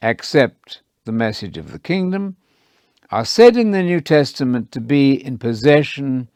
[0.00, 2.36] accept the message of the kingdom
[3.10, 6.30] are said in the New Testament to be in possession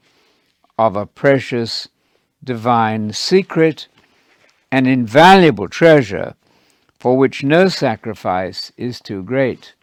[0.78, 1.88] of a precious
[2.44, 3.88] divine secret,
[4.70, 6.34] an invaluable treasure
[6.98, 9.74] for which no sacrifice is too great.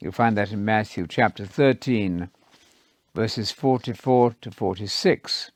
[0.00, 2.30] You'll find that in Matthew chapter 13,
[3.14, 5.50] verses 44 to 46.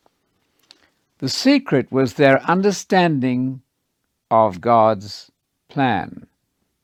[1.19, 3.63] The secret was their understanding
[4.31, 5.31] of God's
[5.69, 6.27] plan,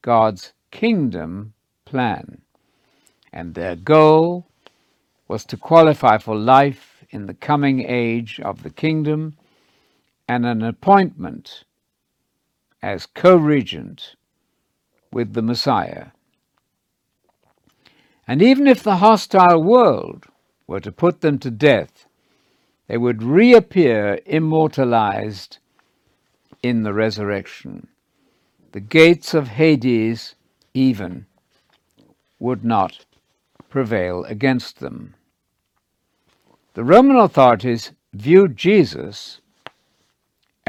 [0.00, 1.52] God's kingdom
[1.84, 2.40] plan.
[3.32, 4.46] And their goal
[5.28, 9.36] was to qualify for life in the coming age of the kingdom
[10.26, 11.64] and an appointment
[12.82, 14.14] as co regent
[15.12, 16.08] with the Messiah.
[18.26, 20.26] And even if the hostile world
[20.66, 22.06] were to put them to death,
[22.86, 25.58] they would reappear immortalized
[26.62, 27.88] in the resurrection.
[28.72, 30.36] The gates of Hades,
[30.74, 31.26] even,
[32.38, 33.04] would not
[33.68, 35.14] prevail against them.
[36.74, 39.39] The Roman authorities viewed Jesus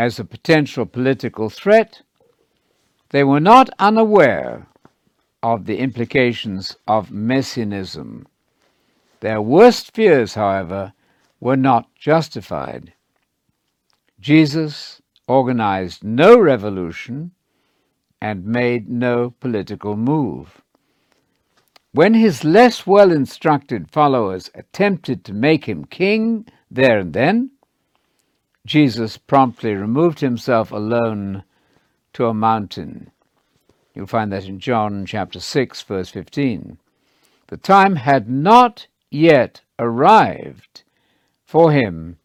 [0.01, 2.01] as a potential political threat,
[3.11, 4.65] they were not unaware
[5.43, 8.27] of the implications of messianism.
[9.19, 10.93] Their worst fears, however,
[11.39, 12.93] were not justified.
[14.19, 17.29] Jesus organized no revolution
[18.19, 20.63] and made no political move.
[21.91, 27.51] When his less well instructed followers attempted to make him king there and then,
[28.65, 31.43] Jesus promptly removed himself alone
[32.13, 33.09] to a mountain.
[33.93, 36.77] You'll find that in John chapter 6, verse 15.
[37.47, 40.83] The time had not yet arrived
[41.43, 42.17] for him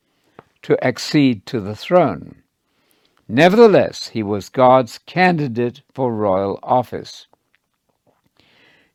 [0.62, 2.42] to accede to the throne.
[3.28, 7.26] Nevertheless, he was God's candidate for royal office.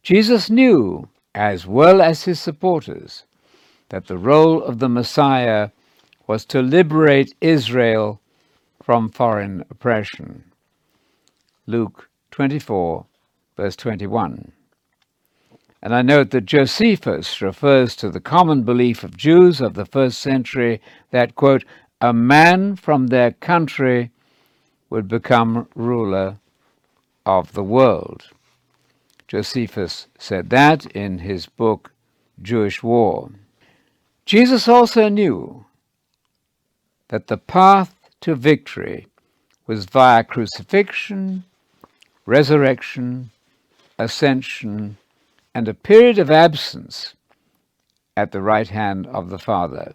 [0.04, 3.26] Jesus knew, as well as his supporters,
[3.90, 5.72] that the role of the Messiah
[6.32, 8.22] was to liberate Israel
[8.82, 10.46] from foreign oppression.
[11.68, 13.06] Luke 24,
[13.58, 14.54] verse 21.
[15.84, 20.20] And I note that Josephus refers to the common belief of Jews of the first
[20.22, 20.80] century
[21.10, 21.66] that, quote,
[22.00, 24.10] a man from their country
[24.90, 26.38] would become ruler
[27.26, 28.30] of the world.
[29.28, 31.92] Josephus said that in his book
[32.42, 33.32] Jewish War.
[34.26, 35.66] Jesus also knew
[37.12, 39.06] that the path to victory
[39.68, 41.44] was via crucifixion,
[42.26, 43.30] resurrection,
[44.00, 44.98] ascension,
[45.54, 47.14] and a period of absence
[48.16, 49.92] at the right hand of the Father.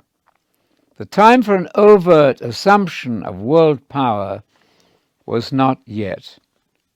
[0.98, 4.42] The time for an overt assumption of world power
[5.24, 6.38] was not yet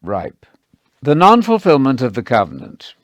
[0.03, 0.45] ripe.
[1.01, 2.95] The non fulfillment of the covenant.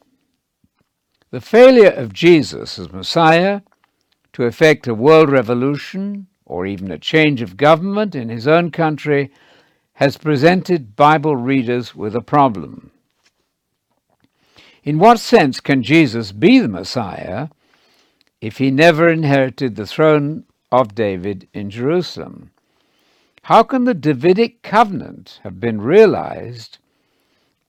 [1.31, 3.63] The failure of Jesus as Messiah
[4.35, 9.31] to effect a world revolution or even a change of government in his own country
[9.95, 12.93] has presented Bible readers with a problem.
[14.85, 17.49] In what sense can Jesus be the Messiah
[18.41, 22.53] if he never inherited the throne of David in Jerusalem?
[23.43, 26.79] How can the Davidic covenant have been realized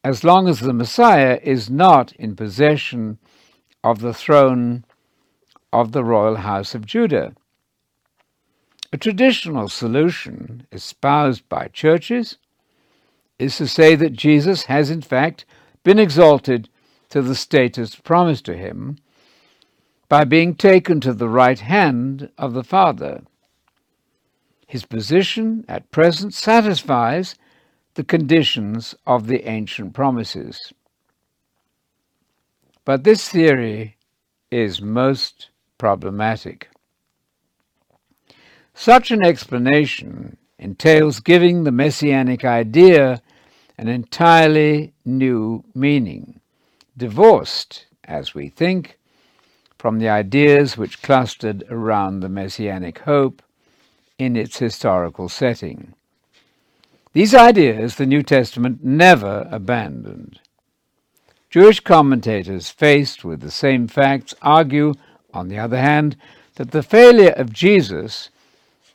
[0.03, 3.17] as long as the Messiah is not in possession
[3.84, 4.86] of the throne
[5.73, 7.34] of the royal house of Judah?
[8.94, 12.38] A traditional solution espoused by churches
[13.38, 15.44] is to say that Jesus has in fact
[15.84, 16.70] been exalted
[17.10, 18.98] to the status promised to him
[20.08, 23.24] by being taken to the right hand of the Father.
[24.66, 27.36] His position at present satisfies
[27.96, 30.72] the conditions of the ancient promises.
[32.86, 33.98] But this theory
[34.50, 36.70] is most problematic.
[38.80, 43.23] Such an explanation entails giving the messianic idea
[43.75, 46.39] an entirely new meaning
[46.95, 48.99] divorced, as we think,
[49.80, 53.41] from the ideas which clustered around the Messianic hope
[54.19, 55.95] in its historical setting.
[57.13, 60.39] These ideas the New Testament never abandoned.
[61.49, 64.93] Jewish commentators, faced with the same facts, argue,
[65.34, 66.15] on the other hand,
[66.55, 68.30] that the failure of Jesus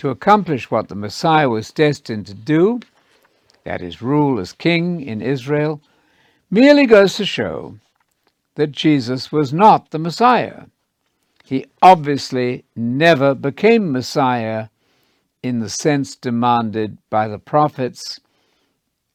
[0.02, 2.80] to accomplish what the Messiah was destined to do,
[3.62, 5.80] that is, rule as king in Israel,
[6.50, 7.78] merely goes to show
[8.56, 10.64] that Jesus was not the Messiah.
[11.44, 14.70] He obviously never became Messiah
[15.40, 18.18] in the sense demanded by the prophets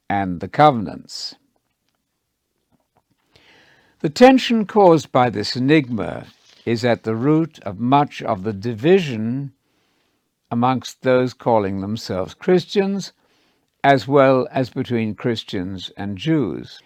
[0.10, 1.36] and the covenants.
[4.00, 6.28] The tension caused by this enigma
[6.66, 9.52] is at the root of much of the division
[10.50, 13.14] amongst those calling themselves Christians,
[13.84, 16.80] as well as between Christians and Jews.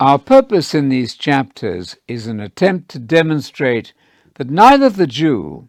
[0.00, 3.92] Our purpose in these chapters is an attempt to demonstrate
[4.34, 5.68] that neither the Jew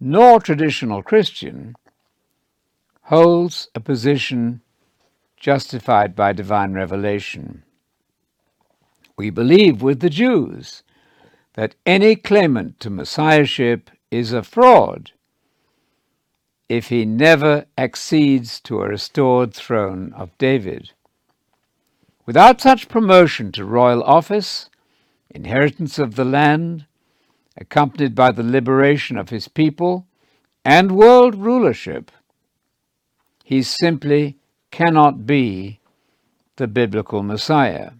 [0.00, 1.74] nor traditional Christian
[3.02, 4.62] holds a position
[5.36, 7.62] justified by divine revelation.
[9.16, 10.82] We believe with the Jews
[11.54, 15.12] that any claimant to messiahship is a fraud
[16.70, 20.92] if he never accedes to a restored throne of David.
[22.26, 24.70] Without such promotion to royal office,
[25.30, 26.86] inheritance of the land,
[27.56, 30.06] accompanied by the liberation of his people,
[30.64, 32.12] and world rulership,
[33.42, 34.38] he simply
[34.70, 35.80] cannot be
[36.54, 37.90] the biblical Messiah.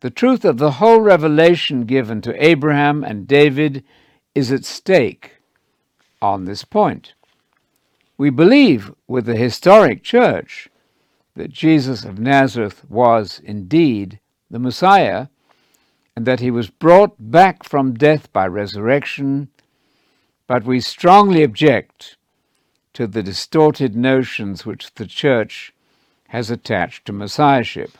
[0.00, 3.84] The truth of the whole revelation given to Abraham and David
[4.34, 5.36] is at stake
[6.20, 7.14] on this point.
[8.20, 10.68] We believe with the historic church
[11.36, 15.28] that Jesus of Nazareth was indeed the Messiah
[16.14, 19.48] and that he was brought back from death by resurrection,
[20.46, 22.18] but we strongly object
[22.92, 25.72] to the distorted notions which the Church
[26.28, 27.92] has attached to Messiahship.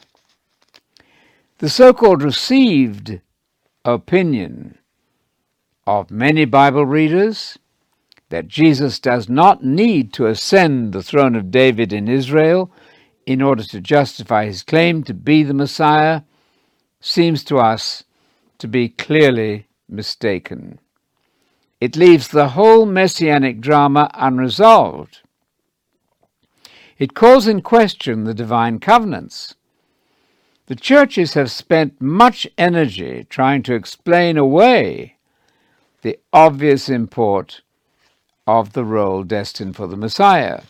[1.61, 3.23] The so called received
[3.87, 4.77] opinion
[5.87, 7.57] of many Bible readers
[8.31, 12.73] that Jesus does not need to ascend the throne of David in Israel
[13.27, 16.23] in order to justify his claim to be the Messiah
[17.01, 18.05] seems to us
[18.59, 20.79] to be clearly mistaken.
[21.81, 25.21] It leaves the whole messianic drama unresolved.
[26.99, 29.55] It calls in question the divine covenants.
[30.67, 35.17] The churches have spent much energy trying to explain away
[36.03, 37.63] the obvious import
[38.59, 40.63] of the role destined for the Messiah.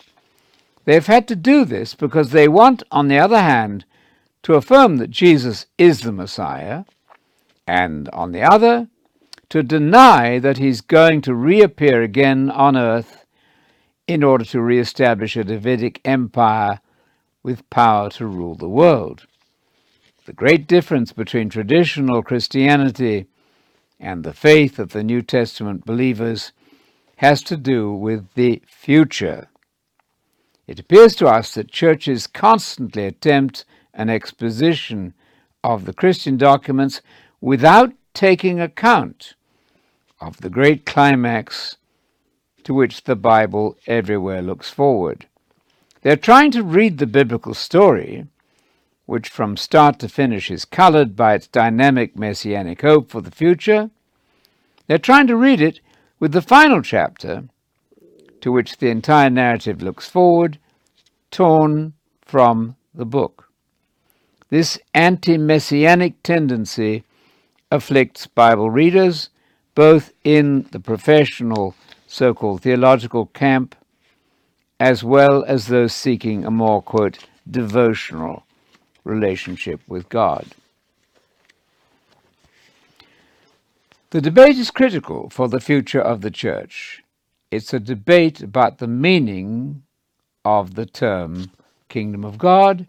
[0.84, 3.84] They've had to do this because they want, on the other hand,
[4.42, 6.84] to affirm that Jesus is the Messiah,
[7.66, 8.88] and on the other,
[9.50, 13.24] to deny that he's going to reappear again on earth
[14.06, 16.80] in order to re-establish a Davidic empire
[17.42, 19.26] with power to rule the world.
[20.26, 23.26] The great difference between traditional Christianity
[23.98, 26.52] and the faith of the New Testament believers
[27.20, 29.46] has to do with the future.
[30.66, 35.12] It appears to us that churches constantly attempt an exposition
[35.62, 37.02] of the Christian documents
[37.38, 39.34] without taking account
[40.18, 41.76] of the great climax
[42.64, 45.26] to which the Bible everywhere looks forward.
[46.00, 48.28] They're trying to read the biblical story,
[49.04, 53.90] which from start to finish is colored by its dynamic messianic hope for the future.
[54.86, 55.80] They're trying to read it
[56.20, 57.44] with the final chapter,
[58.42, 60.58] to which the entire narrative looks forward,
[61.30, 63.48] torn from the book.
[64.50, 67.04] This anti messianic tendency
[67.70, 69.30] afflicts Bible readers,
[69.74, 71.74] both in the professional
[72.06, 73.74] so called theological camp,
[74.78, 77.18] as well as those seeking a more, quote,
[77.48, 78.44] devotional
[79.04, 80.46] relationship with God.
[84.10, 87.04] The debate is critical for the future of the church.
[87.52, 89.84] It's a debate about the meaning
[90.44, 91.52] of the term
[91.88, 92.88] kingdom of God,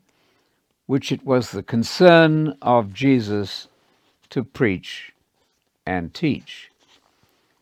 [0.88, 3.67] which it was the concern of Jesus
[4.32, 5.13] to preach
[5.86, 6.72] and teach.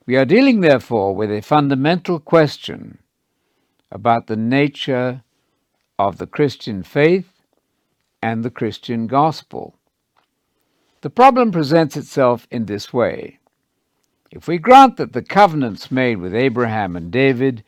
[0.05, 2.99] We are dealing, therefore, with a fundamental question
[3.91, 5.23] about the nature
[5.97, 7.43] of the Christian faith
[8.21, 9.75] and the Christian gospel.
[11.01, 13.38] The problem presents itself in this way.
[14.31, 17.63] If we grant that the covenants made with Abraham and David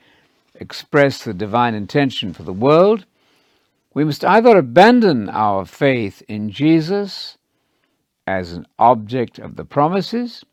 [0.56, 3.06] express the divine intention for the world,
[3.94, 7.38] we must either abandon our faith in Jesus
[8.28, 10.46] as an object of the promises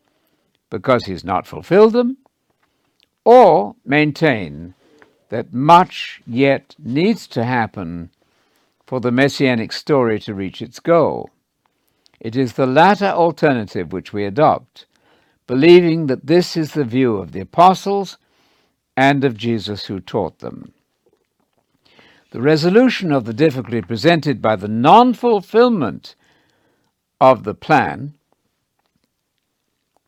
[0.71, 2.17] because he has not fulfilled them,
[3.23, 4.73] or maintain
[5.29, 8.09] that much yet needs to happen
[8.85, 11.29] for the messianic story to reach its goal.
[12.19, 14.85] It is the latter alternative which we adopt,
[15.49, 18.19] believing that this is the view of the apostles
[18.95, 20.73] and of Jesus who taught them.
[22.29, 26.13] The resolution of the difficulty presented by the non fulfillment
[27.19, 28.13] of the plan,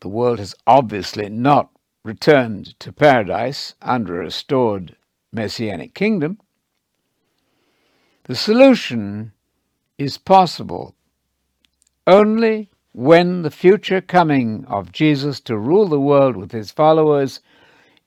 [0.02, 1.72] the world has obviously not
[2.04, 4.96] returned to paradise under a restored
[5.34, 6.38] messianic kingdom.
[8.26, 9.32] The solution
[9.98, 10.94] is possible
[12.06, 17.40] only when the future coming of Jesus to rule the world with his followers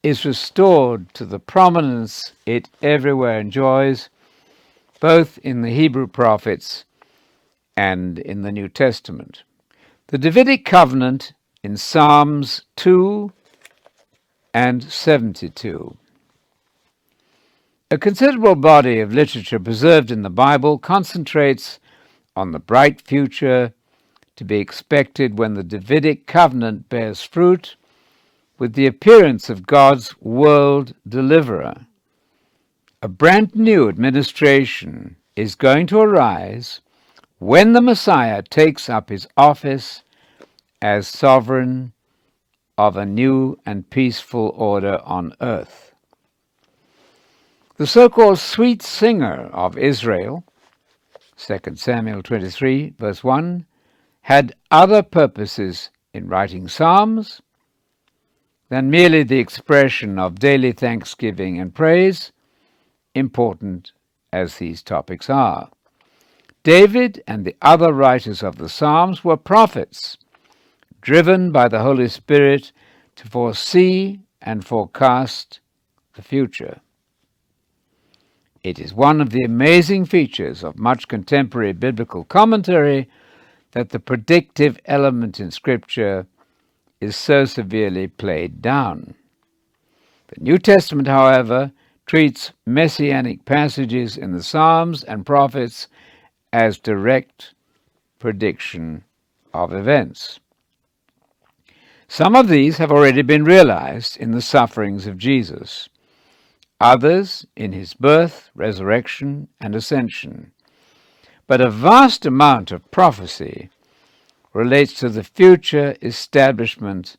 [0.03, 4.11] is restored to the prominence it everywhere enjoys,
[5.01, 6.85] both in the Hebrew prophets
[7.77, 9.43] and in the New Testament.
[10.09, 11.33] The Davidic covenant
[11.63, 13.33] in Psalms 2
[14.53, 15.97] and 72.
[17.91, 21.81] A considerable body of literature preserved in the Bible concentrates
[22.37, 23.73] on the bright future
[24.37, 27.77] to be expected when the Davidic covenant bears fruit
[28.59, 31.87] with the appearance of God's world deliverer.
[33.03, 36.81] A brand new administration is going to arise
[37.39, 40.03] when the Messiah takes up his office
[40.81, 41.93] as sovereign
[42.77, 45.95] of a new and peaceful order on earth.
[47.77, 50.45] The so called sweet singer of Israel,
[51.37, 53.67] 2 Samuel 23, verse 1,
[54.25, 57.43] had other purposes in writing psalms
[58.71, 62.33] than merely the expression of daily thanksgiving and praise,
[63.15, 63.93] important
[64.33, 65.69] as these topics are.
[66.63, 70.17] David and the other writers of the Psalms were prophets,
[71.03, 72.73] driven by the Holy Spirit
[73.17, 75.61] to foresee and forecast
[76.15, 76.81] the future.
[78.63, 83.11] It is one of the amazing features of much contemporary biblical commentary
[83.75, 86.27] that the predictive element in Scripture
[87.01, 89.15] is so severely played down.
[90.29, 91.73] The New Testament, however,
[92.07, 95.89] treats messianic passages in the Psalms and prophets
[96.53, 97.55] as direct
[98.21, 99.05] prediction
[99.53, 100.39] of events.
[102.07, 105.89] Some of these have already been realized in the sufferings of Jesus,
[106.81, 110.53] others in his birth, resurrection, and ascension.
[111.47, 113.69] But a vast amount of prophecy
[114.55, 117.17] relates to the future establishment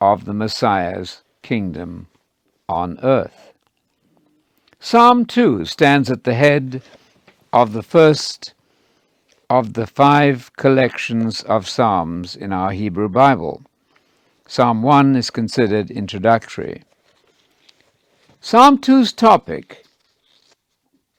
[0.00, 2.08] of the Messiah's kingdom
[2.68, 3.52] on earth.
[4.80, 6.82] Psalm 2 stands at the head
[7.52, 8.54] of the first
[9.50, 13.62] of the five collections of Psalms in our Hebrew Bible.
[14.46, 16.82] Psalm 1 is considered introductory.
[18.40, 19.84] Psalm 2's topic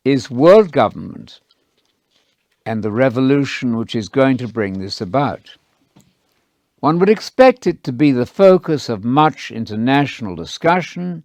[0.06, 1.40] is world government
[2.66, 5.56] and the revolution which is going to bring this about.
[6.80, 11.24] One would expect it to be the focus of much international discussion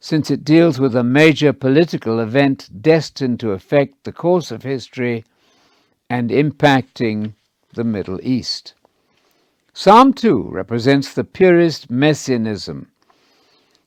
[0.00, 5.24] since it deals with a major political event destined to affect the course of history
[6.10, 7.34] and impacting
[7.74, 8.74] the Middle East.
[9.72, 12.90] Psalm 2 represents the purest messianism,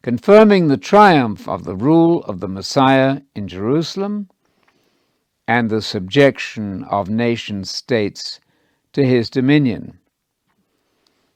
[0.02, 4.30] confirming the triumph of the rule of the Messiah in Jerusalem
[5.50, 8.40] and the subjection of nation states
[8.94, 9.98] to his dominion.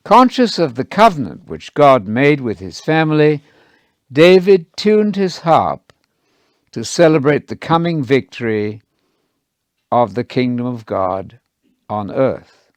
[0.03, 3.41] Conscious of the covenant which God made with his family,
[4.11, 5.91] David tuned his harp
[6.73, 8.83] to celebrate the coming victory
[9.91, 11.39] of the kingdom of God
[11.89, 12.69] on earth.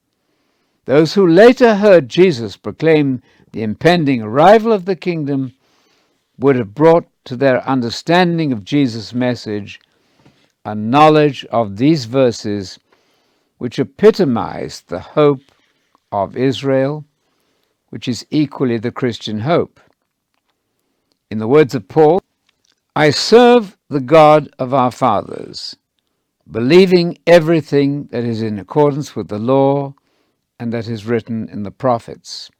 [0.86, 3.20] Those who later heard Jesus proclaim
[3.52, 5.52] the impending arrival of the kingdom
[6.38, 9.80] would have brought to their understanding of Jesus' message
[10.66, 12.80] a knowledge of these verses
[13.58, 15.52] which epitomize the hope
[16.10, 17.04] of Israel,
[17.90, 19.78] which is equally the Christian hope.
[21.30, 22.20] In the words of Paul,
[22.96, 25.76] I serve the God of our fathers,
[26.50, 29.94] believing everything that is in accordance with the law
[30.58, 32.50] and that is written in the prophets.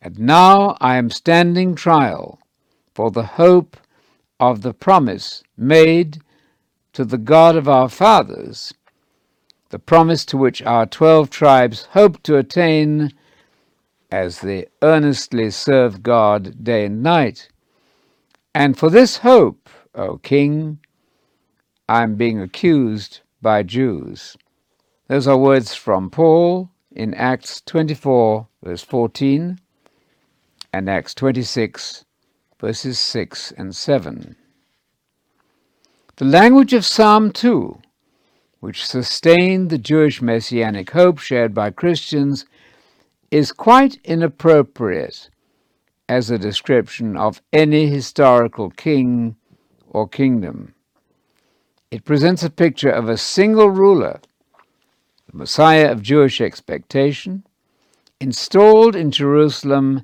[0.00, 2.38] And now I am standing trial
[2.94, 3.76] for the hope
[4.38, 6.22] of the promise made
[6.98, 8.74] to the God of our fathers,
[9.68, 13.12] the promise to which our twelve tribes hope to attain
[14.10, 17.50] as they earnestly serve God day and night.
[18.52, 20.80] And for this hope, O King,
[21.88, 24.36] I am being accused by Jews.
[25.06, 29.60] Those are words from Paul in Acts 24, verse 14,
[30.72, 32.04] and Acts 26,
[32.58, 34.34] verses 6 and 7.
[36.18, 37.78] The language of Psalm 2,
[38.58, 42.44] which sustained the Jewish messianic hope shared by Christians,
[43.30, 45.30] is quite inappropriate
[46.08, 49.36] as a description of any historical king
[49.90, 50.74] or kingdom.
[51.92, 54.20] It presents a picture of a single ruler,
[55.30, 57.44] the Messiah of Jewish expectation,
[58.18, 60.02] installed in Jerusalem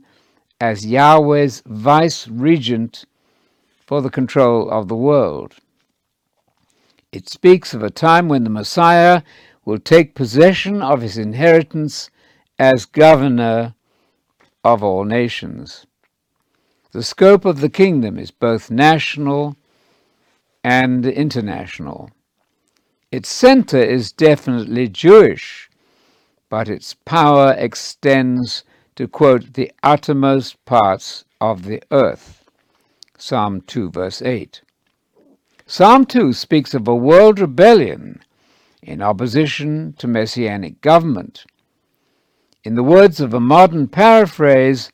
[0.61, 3.05] as Yahweh's vice regent
[3.85, 5.57] for the control of the world.
[7.15, 9.23] It speaks of a time when the Messiah
[9.65, 12.11] will take possession of his inheritance
[12.59, 13.77] as governor
[14.65, 15.87] of all nations.
[16.91, 19.55] The scope of the kingdom is both national
[20.65, 22.11] and international.
[23.12, 25.71] Its center is definitely Jewish,
[26.49, 28.65] but its power extends
[28.97, 32.51] to quote the uttermost parts of the earth.
[33.17, 34.62] Psalm 2, verse 8.
[35.67, 38.21] Psalm 2 speaks of a world rebellion
[38.83, 41.47] in opposition to messianic government.
[42.65, 44.93] In the words of a modern paraphrase,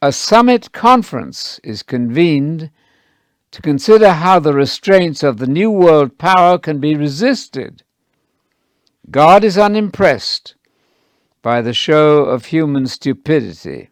[0.00, 2.70] a summit conference is convened
[3.50, 7.82] to consider how the restraints of the New World power can be resisted.
[9.10, 10.54] God is unimpressed
[11.42, 13.90] by the show of human stupidity.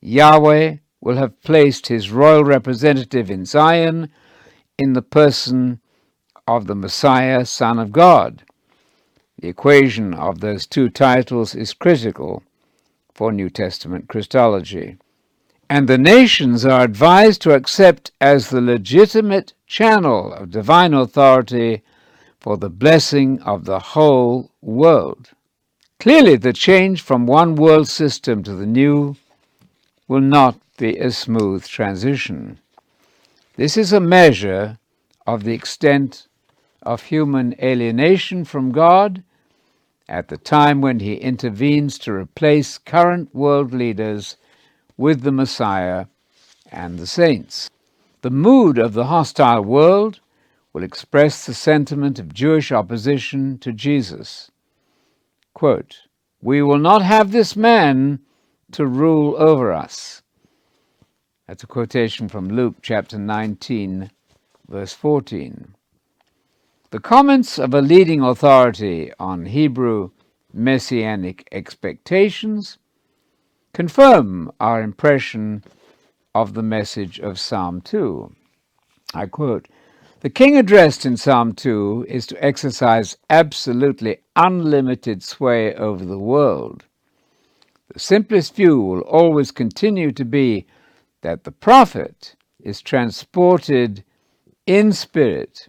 [0.00, 4.08] Yahweh will have placed his royal representative in Zion
[4.78, 5.80] in the person
[6.46, 8.44] of the Messiah, Son of God.
[9.40, 12.42] The equation of those two titles is critical
[13.14, 14.96] for New Testament Christology.
[15.68, 21.82] And the nations are advised to accept as the legitimate channel of divine authority
[22.38, 25.30] for the blessing of the whole world.
[25.98, 29.16] Clearly, the change from one world system to the new
[30.06, 32.60] will not be a smooth transition.
[33.56, 34.78] This is a measure
[35.26, 36.28] of the extent
[36.82, 39.22] of human alienation from God
[40.06, 44.36] at the time when he intervenes to replace current world leaders
[44.98, 46.04] with the Messiah
[46.70, 47.70] and the saints.
[48.20, 50.20] The mood of the hostile world
[50.74, 54.50] will express the sentiment of Jewish opposition to Jesus.
[55.54, 56.02] Quote,
[56.42, 58.20] we will not have this man
[58.72, 60.20] to rule over us.
[61.46, 64.10] That's a quotation from Luke chapter 19,
[64.68, 65.76] verse 14.
[66.90, 70.10] The comments of a leading authority on Hebrew
[70.52, 72.78] messianic expectations
[73.72, 75.62] confirm our impression
[76.34, 78.34] of the message of Psalm 2.
[79.14, 79.68] I quote
[80.22, 86.86] The king addressed in Psalm 2 is to exercise absolutely unlimited sway over the world.
[87.92, 90.66] The simplest view will always continue to be
[91.26, 94.04] that the prophet is transported
[94.64, 95.66] in spirit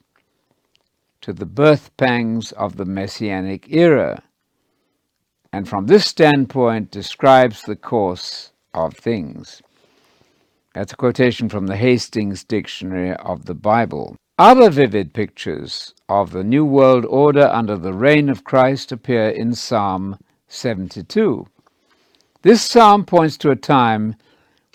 [1.20, 4.22] to the birth pangs of the Messianic era,
[5.52, 9.64] and from this standpoint describes the course of things.
[10.76, 14.16] That's a quotation from the Hastings Dictionary of the Bible.
[14.38, 19.56] Other vivid pictures of the New World Order under the reign of Christ appear in
[19.56, 21.48] Psalm 72.
[22.44, 24.18] This psalm points to a time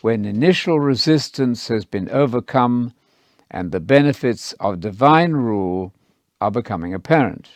[0.02, 2.92] when initial resistance has been overcome
[3.50, 5.94] and the benefits of divine rule
[6.40, 7.48] are becoming apparent.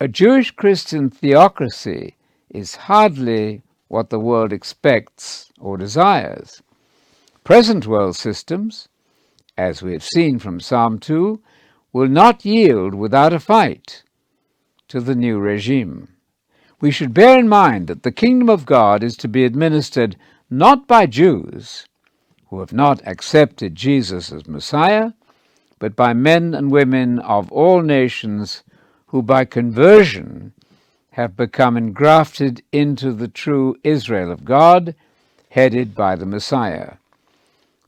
[0.00, 2.14] A Jewish Christian theocracy
[2.50, 6.62] is hardly what the world expects or desires.
[7.42, 8.88] Present world systems,
[9.58, 11.40] as we have seen from Psalm 2,
[11.92, 14.04] will not yield without a fight
[14.86, 16.08] to the new regime.
[16.80, 20.16] We should bear in mind that the kingdom of God is to be administered
[20.50, 21.86] not by Jews
[22.48, 25.12] who have not accepted Jesus as Messiah,
[25.78, 28.62] but by men and women of all nations
[29.08, 30.52] who by conversion
[31.10, 34.94] have become engrafted into the true Israel of God,
[35.50, 36.94] headed by the Messiah.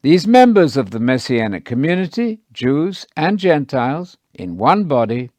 [0.02, 5.30] These members of the Messianic community, Jews and Gentiles, in one body,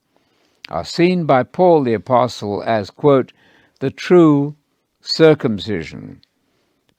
[0.68, 3.32] are seen by Paul the Apostle as, quote,
[3.80, 4.56] the true
[5.00, 6.22] circumcision.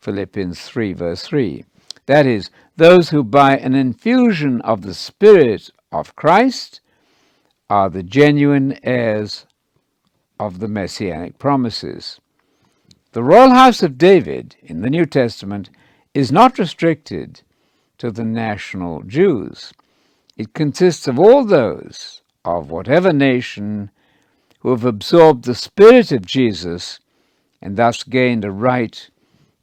[0.09, 1.67] Philippians 3, verse 3.
[2.07, 2.49] That is,
[2.79, 6.81] those who by an infusion of the Spirit of Christ
[7.69, 9.45] are the genuine heirs
[10.41, 12.21] of the messianic promises.
[13.13, 15.69] The royal house of David in the New Testament
[16.15, 17.43] is not restricted
[17.99, 19.75] to the national Jews.
[20.39, 23.91] It consists of all those of whatever nation
[24.61, 26.99] who have absorbed the Spirit of Jesus
[27.61, 29.11] and thus gained a right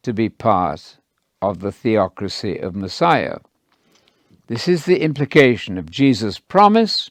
[0.05, 0.97] to be part
[1.41, 3.37] of the theocracy of Messiah.
[4.47, 7.09] This is the implication of Jesus' promise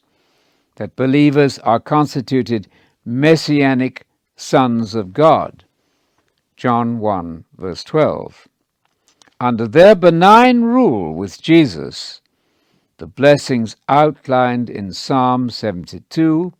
[0.76, 2.68] that believers are constituted
[3.04, 5.64] messianic sons of God.
[6.56, 8.46] John 1, verse 12.
[9.40, 12.20] Under their benign rule with Jesus,
[12.98, 16.52] the blessings outlined in Psalm 72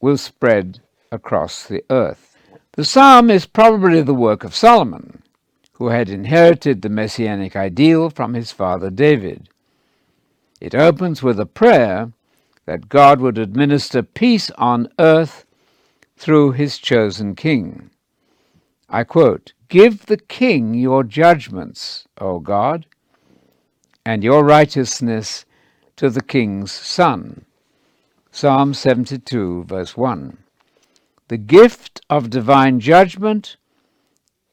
[0.00, 0.80] will spread
[1.10, 2.36] across the earth.
[2.76, 5.23] The psalm is probably the work of Solomon,
[5.74, 9.48] who had inherited the messianic ideal from his father David.
[10.60, 12.12] It opens with a prayer
[12.66, 15.44] that God would administer peace on earth
[16.16, 17.90] through his chosen king.
[18.88, 22.86] I quote, Give the king your judgments, O God,
[24.06, 25.44] and your righteousness
[25.96, 27.44] to the king's son.
[28.30, 30.38] Psalm 72, verse 1.
[31.28, 33.56] The gift of divine judgment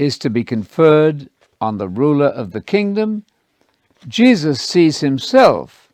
[0.02, 1.30] is to be conferred
[1.62, 3.24] on the ruler of the kingdom.
[4.08, 5.94] Jesus sees himself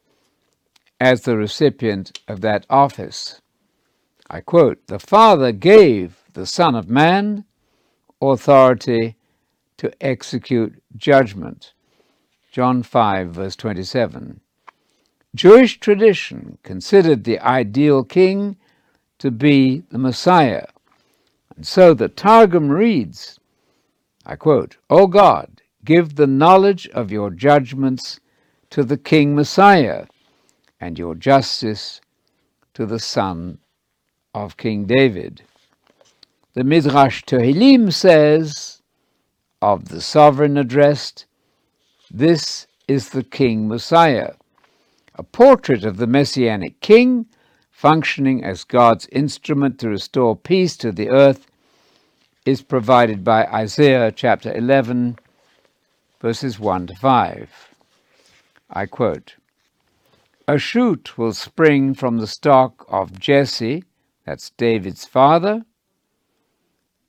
[0.97, 3.41] as the recipient of that office.
[4.29, 7.43] I quote The Father gave the Son of Man
[8.21, 9.17] authority
[9.75, 11.73] to execute judgment.
[12.49, 14.39] John 5, verse 27.
[15.35, 18.55] Jewish tradition considered the ideal king
[19.19, 20.67] to be the Messiah.
[21.57, 23.36] And so the Targum reads,
[24.29, 28.19] I quote, O God, give the knowledge of your judgments
[28.71, 30.05] to the King Messiah
[30.81, 32.01] and your justice
[32.73, 33.59] to the son
[34.35, 35.43] of King David.
[36.55, 38.81] The Midrash Tehillim says
[39.61, 41.25] of the sovereign addressed,
[42.11, 44.33] This is the King Messiah,
[45.15, 47.27] a portrait of the Messianic King
[47.71, 51.47] functioning as God's instrument to restore peace to the earth
[52.47, 55.19] is provided by Isaiah chapter 11,
[56.21, 57.49] verses 1 to 5.
[58.69, 59.35] I quote
[60.47, 63.83] a shoot will spring from the stock of Jesse,
[64.25, 65.65] that's David's father.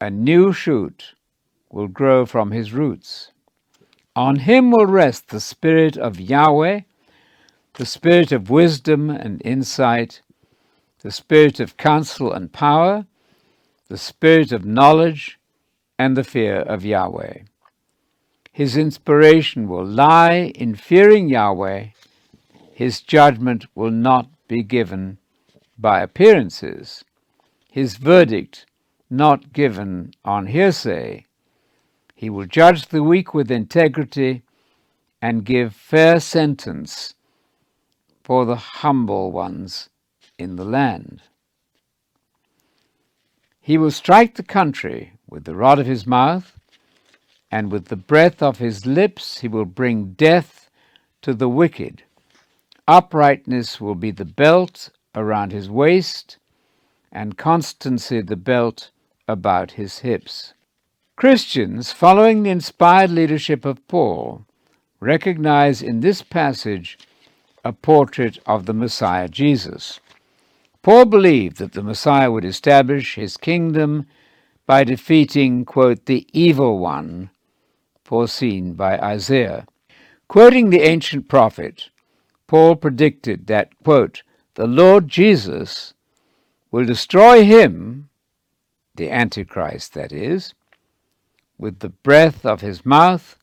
[0.00, 1.14] A new shoot
[1.70, 3.30] will grow from his roots.
[4.16, 6.80] On him will rest the Spirit of Yahweh,
[7.74, 10.20] the Spirit of wisdom and insight,
[11.02, 13.06] the Spirit of counsel and power,
[13.88, 15.38] the Spirit of knowledge,
[15.98, 17.38] and the fear of Yahweh.
[18.52, 21.88] His inspiration will lie in fearing Yahweh
[22.78, 25.18] his judgment will not be given
[25.76, 27.04] by appearances,
[27.68, 28.66] his verdict
[29.10, 31.26] not given on hearsay.
[32.14, 34.44] He will judge the weak with integrity
[35.20, 37.14] and give fair sentence
[38.22, 39.88] for the humble ones
[40.38, 41.22] in the land.
[43.68, 46.58] He will strike the country with the rod of his mouth,
[47.50, 50.70] and with the breath of his lips he will bring death
[51.20, 52.02] to the wicked.
[52.86, 56.38] Uprightness will be the belt around his waist,
[57.12, 58.90] and constancy the belt
[59.28, 60.54] about his hips.
[61.14, 64.46] Christians, following the inspired leadership of Paul,
[64.98, 66.96] recognize in this passage
[67.66, 70.00] a portrait of the Messiah Jesus.
[70.82, 74.06] Paul believed that the Messiah would establish his kingdom
[74.66, 77.30] by defeating, quote, the evil one
[78.04, 79.66] foreseen by Isaiah.
[80.28, 81.90] Quoting the ancient prophet,
[82.46, 84.22] Paul predicted that, quote,
[84.54, 85.94] the Lord Jesus
[86.70, 88.08] will destroy him,
[88.94, 90.54] the Antichrist that is,
[91.58, 93.36] with the breath of his mouth,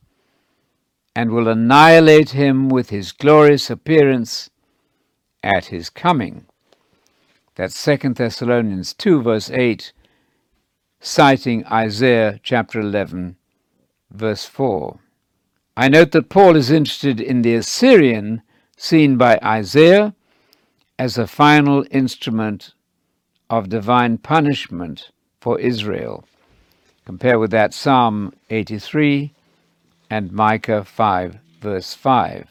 [1.15, 4.49] and will annihilate him with his glorious appearance
[5.43, 6.45] at his coming.
[7.55, 9.93] That's 2 Thessalonians 2, verse 8,
[10.99, 13.37] citing Isaiah chapter 11,
[14.11, 14.99] verse 4.
[15.77, 18.41] I note that Paul is interested in the Assyrian
[18.75, 20.13] seen by Isaiah
[20.99, 22.73] as a final instrument
[23.49, 26.25] of divine punishment for Israel.
[27.05, 29.31] Compare with that Psalm 83
[30.09, 32.49] and Micah 5, verse 5.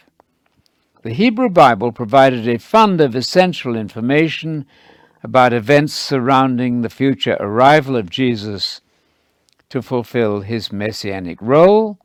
[1.02, 4.64] The Hebrew Bible provided a fund of essential information
[5.24, 8.82] about events surrounding the future arrival of Jesus
[9.70, 11.98] to fulfill his messianic role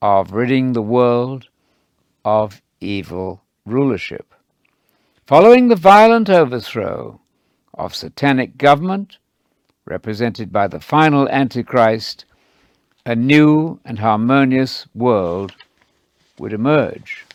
[0.00, 1.48] of ridding the world
[2.24, 4.34] of evil rulership.
[5.26, 7.20] Following the violent overthrow
[7.74, 9.18] of satanic government,
[9.84, 12.24] represented by the final Antichrist,
[13.04, 15.52] a new and harmonious world
[16.38, 17.26] would emerge.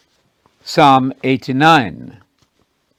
[0.63, 2.21] Psalm 89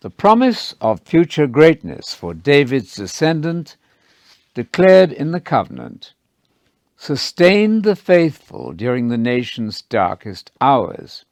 [0.06, 3.76] The promise of future greatness for David's descendant,
[4.54, 6.14] declared in the covenant,
[6.96, 11.24] sustained the faithful during the nation's darkest hours.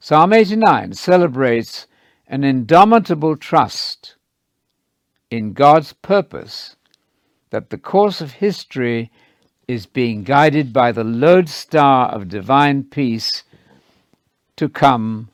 [0.00, 1.86] Psalm 89 celebrates
[2.26, 4.16] an indomitable trust
[5.30, 6.74] in God's purpose
[7.50, 9.12] that the course of history
[9.68, 13.44] is being guided by the lodestar of divine peace
[14.56, 15.28] to come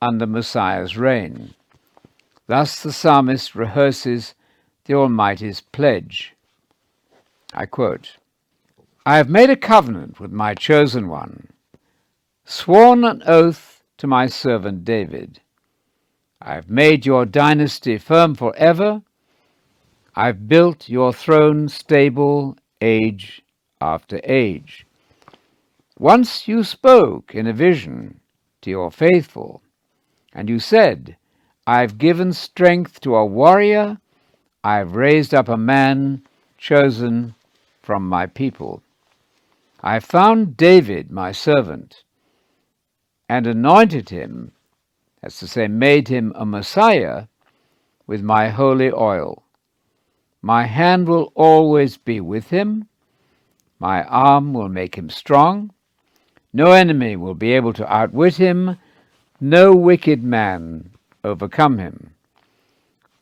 [0.00, 1.54] under Messiah's reign.
[2.52, 4.34] Thus the psalmist rehearses
[4.84, 6.34] the Almighty's pledge.
[7.54, 8.18] I quote
[9.06, 11.48] I have made a covenant with my chosen one,
[12.44, 15.40] sworn an oath to my servant David.
[16.42, 19.00] I have made your dynasty firm forever.
[20.14, 23.40] I've built your throne stable age
[23.80, 24.86] after age.
[25.98, 28.20] Once you spoke in a vision
[28.60, 29.62] to your faithful,
[30.34, 31.16] and you said,
[31.66, 33.98] I've given strength to a warrior,
[34.64, 36.22] I've raised up a man
[36.58, 37.36] chosen
[37.80, 38.82] from my people.
[39.80, 42.02] I found David, my servant,
[43.28, 44.50] and anointed him,
[45.20, 47.26] that's to say, made him a Messiah,
[48.08, 49.44] with my holy oil.
[50.42, 52.88] My hand will always be with him,
[53.78, 55.72] my arm will make him strong.
[56.52, 58.78] No enemy will be able to outwit him,
[59.40, 60.91] no wicked man
[61.24, 62.14] overcome him.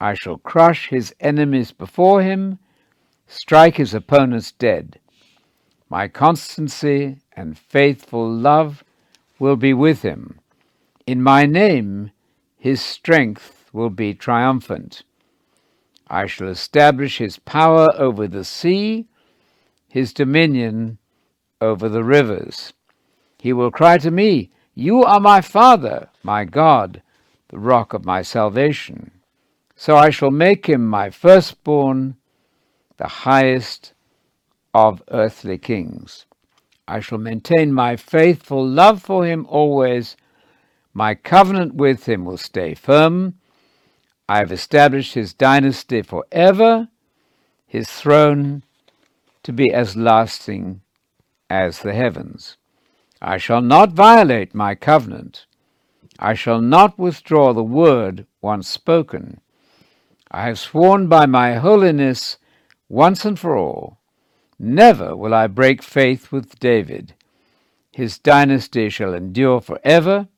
[0.00, 2.58] I shall crush his enemies before him,
[3.26, 4.98] strike his opponents dead.
[5.88, 8.84] My constancy and faithful love
[9.38, 10.38] will be with him.
[11.06, 12.12] In my name,
[12.56, 15.02] his strength will be triumphant.
[16.08, 19.06] I shall establish his power over the sea,
[19.88, 20.98] his dominion
[21.60, 22.72] over the rivers.
[23.38, 27.02] He will cry to me, You are my Father, my God,
[27.50, 29.10] the rock of my salvation.
[29.76, 32.16] So I shall make him my firstborn,
[32.96, 33.92] the highest
[34.72, 36.26] of earthly kings.
[36.86, 40.16] I shall maintain my faithful love for him always.
[40.94, 43.34] My covenant with him will stay firm.
[44.28, 46.88] I have established his dynasty forever,
[47.66, 48.62] his throne
[49.42, 50.82] to be as lasting
[51.48, 52.56] as the heavens.
[53.20, 55.46] I shall not violate my covenant.
[56.22, 59.40] I shall not withdraw the word once spoken.
[60.30, 62.36] I have sworn by my holiness
[62.90, 64.00] once and for all
[64.58, 67.14] Never will I break faith with David.
[67.92, 70.28] His dynasty shall endure forever,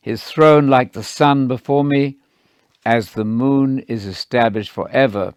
[0.00, 2.18] his throne like the sun before me,
[2.86, 5.34] as the moon is established forever,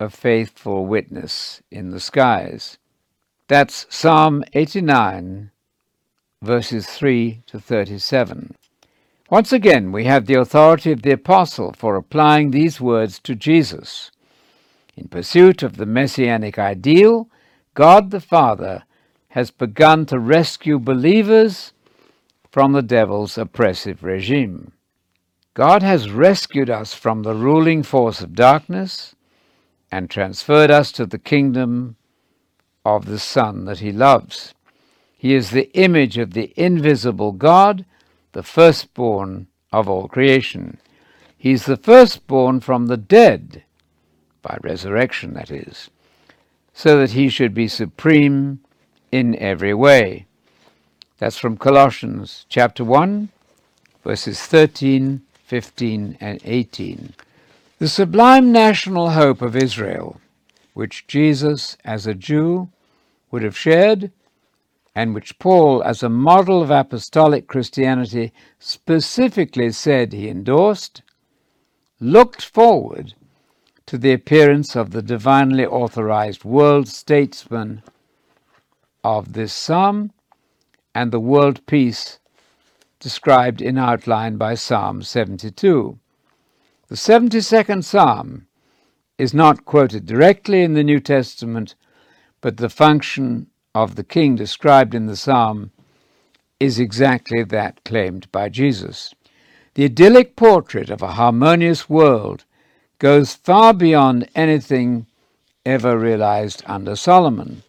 [0.00, 2.78] a faithful witness in the skies.
[3.46, 5.50] That's Psalm 89,
[6.40, 8.54] verses 3 to 37.
[9.32, 14.10] Once again, we have the authority of the apostle for applying these words to Jesus.
[14.94, 17.30] In pursuit of the messianic ideal,
[17.72, 18.82] God the Father
[19.28, 21.72] has begun to rescue believers
[22.50, 24.72] from the devil's oppressive regime.
[25.54, 29.14] God has rescued us from the ruling force of darkness
[29.90, 31.96] and transferred us to the kingdom
[32.84, 34.52] of the Son that He loves.
[35.16, 37.86] He is the image of the invisible God,
[38.32, 40.78] the firstborn of all creation.
[41.36, 43.64] He's the firstborn from the dead,
[44.42, 45.90] by resurrection, that is,
[46.72, 48.60] so that he should be supreme
[49.10, 50.26] in every way.
[51.18, 53.28] That's from Colossians chapter 1,
[54.02, 57.14] verses 13, 15, and 18.
[57.78, 60.20] The sublime national hope of Israel,
[60.74, 62.68] which Jesus, as a Jew,
[63.30, 64.10] would have shared,
[64.94, 71.02] and which Paul, as a model of apostolic Christianity, specifically said he endorsed,
[71.98, 73.14] looked forward
[73.86, 77.82] to the appearance of the divinely authorized world statesman
[79.02, 80.12] of this psalm
[80.94, 82.18] and the world peace
[83.00, 85.98] described in outline by Psalm 72.
[86.88, 88.46] The 72nd Psalm
[89.18, 91.74] is not quoted directly in the New Testament,
[92.40, 95.70] but the function of the king described in the psalm
[96.60, 99.14] is exactly that claimed by Jesus.
[99.74, 102.44] The idyllic portrait of a harmonious world
[102.98, 105.06] goes far beyond anything
[105.64, 107.62] ever realized under Solomon.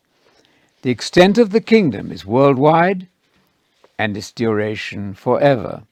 [0.81, 3.07] The extent of the kingdom is worldwide
[3.97, 5.83] and its duration forever.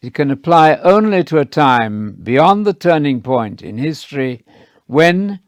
[0.00, 4.44] It can apply only to a time beyond the turning point in history
[4.86, 5.40] when,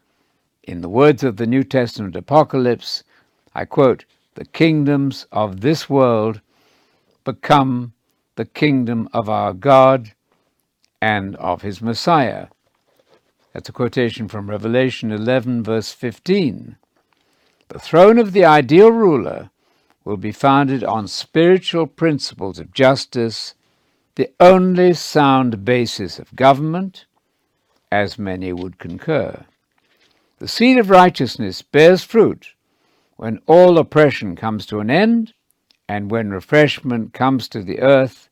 [0.65, 3.05] in the words of the New Testament Apocalypse,
[3.55, 6.41] I quote, the kingdoms of this world
[7.25, 7.93] become
[8.37, 10.13] the kingdom of our God
[11.03, 12.49] and of his Messiah.
[13.53, 16.77] That's a quotation from Revelation 11, verse 15.
[17.69, 19.51] The throne of the ideal ruler
[20.05, 23.55] will be founded on spiritual principles of justice
[24.15, 27.07] the only sound basis of government,
[27.91, 29.45] as many would concur.
[30.39, 32.55] The seed of righteousness bears fruit
[33.21, 35.35] when all oppression comes to an end
[35.87, 38.31] and when refreshment comes to the earth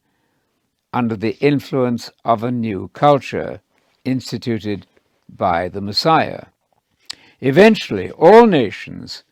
[0.95, 3.61] under the influence of a new culture
[4.07, 4.87] instituted
[5.29, 6.47] by the Messiah.
[7.41, 9.25] Eventually, all nations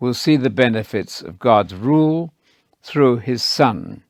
[0.00, 2.34] will see the benefits of God's rule
[2.82, 4.02] through his Son,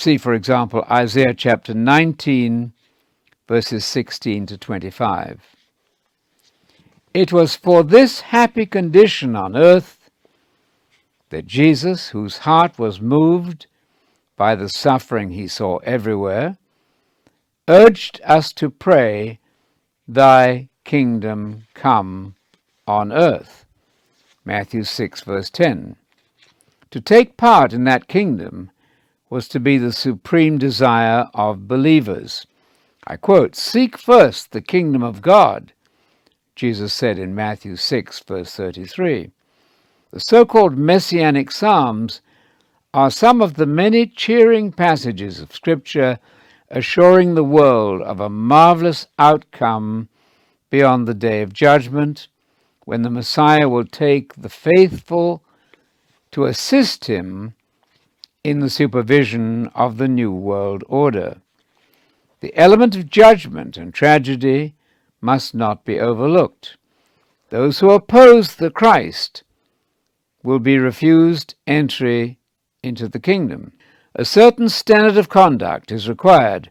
[0.00, 2.72] See, for example, Isaiah chapter 19,
[3.46, 5.59] verses 16 to 25.
[7.12, 10.10] It was for this happy condition on earth
[11.30, 13.66] that Jesus, whose heart was moved
[14.36, 16.56] by the suffering he saw everywhere,
[17.68, 19.38] urged us to pray,
[20.06, 22.36] Thy kingdom come
[22.86, 23.64] on earth.
[24.44, 25.96] Matthew 6, verse 10.
[26.90, 28.70] To take part in that kingdom
[29.28, 32.46] was to be the supreme desire of believers.
[33.06, 35.72] I quote, Seek first the kingdom of God,
[36.60, 39.30] Jesus said in Matthew 6, verse 33.
[40.10, 42.20] The so called Messianic Psalms
[42.92, 46.18] are some of the many cheering passages of Scripture
[46.68, 50.10] assuring the world of a marvelous outcome
[50.68, 52.28] beyond the day of judgment,
[52.84, 55.42] when the Messiah will take the faithful
[56.30, 57.54] to assist him
[58.44, 61.40] in the supervision of the New World Order.
[62.40, 64.74] The element of judgment and tragedy
[65.20, 66.76] must not be overlooked.
[67.50, 69.42] Those who oppose the Christ
[70.42, 72.38] will be refused entry
[72.82, 73.72] into the kingdom.
[74.14, 76.70] A certain standard of conduct is required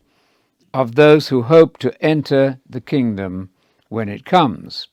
[0.73, 3.49] of those who hope to enter the kingdom
[3.89, 4.87] when it comes.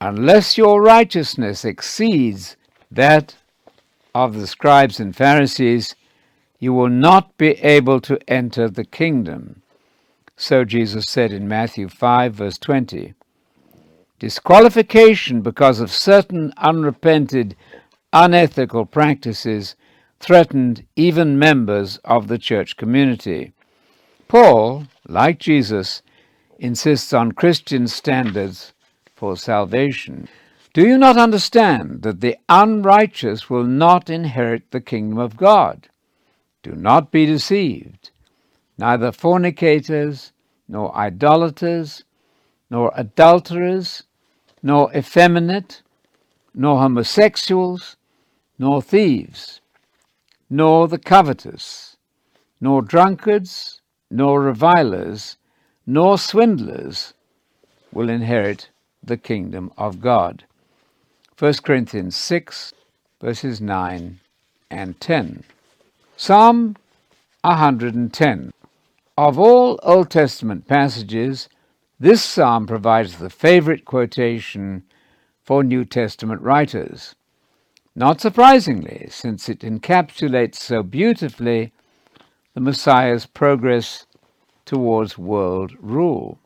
[0.00, 2.56] Unless your righteousness exceeds
[2.90, 3.36] that
[4.14, 5.94] of the scribes and Pharisees,
[6.58, 9.62] you will not be able to enter the kingdom.
[10.40, 13.14] So Jesus said in Matthew 5, verse 20.
[14.20, 17.56] Disqualification because of certain unrepented,
[18.12, 19.74] unethical practices
[20.20, 23.52] threatened even members of the church community.
[24.28, 26.02] Paul, like Jesus,
[26.60, 28.72] insists on Christian standards
[29.16, 30.28] for salvation.
[30.72, 35.88] Do you not understand that the unrighteous will not inherit the kingdom of God?
[36.62, 38.12] Do not be deceived.
[38.78, 40.32] Neither fornicators,
[40.68, 42.04] nor idolaters,
[42.70, 44.04] nor adulterers,
[44.62, 45.82] nor effeminate,
[46.54, 47.96] nor homosexuals,
[48.58, 49.60] nor thieves,
[50.48, 51.96] nor the covetous,
[52.60, 53.80] nor drunkards,
[54.10, 55.36] nor revilers,
[55.86, 57.14] nor swindlers
[57.92, 58.68] will inherit
[59.02, 60.44] the kingdom of God.
[61.38, 62.72] 1 Corinthians 6,
[63.20, 64.20] verses 9
[64.70, 65.44] and 10.
[66.16, 66.76] Psalm
[67.42, 68.52] 110.
[69.18, 71.48] Of all Old Testament passages,
[71.98, 74.84] this psalm provides the favorite quotation
[75.42, 77.16] for New Testament writers.
[77.96, 81.72] Not surprisingly, since it encapsulates so beautifully
[82.54, 84.06] the Messiah's progress
[84.64, 86.38] towards world rule.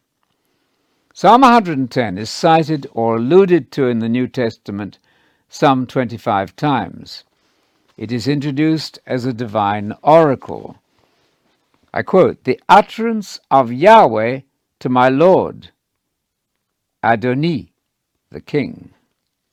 [1.13, 4.99] Psalm 110 is cited or alluded to in the New Testament
[5.51, 7.25] some 25 times.
[7.99, 10.79] It is introduced as a divine oracle.
[11.95, 14.41] I quote, The utterance of Yahweh
[14.81, 15.71] to my Lord,
[17.05, 17.71] Adoni,
[18.31, 18.91] the king.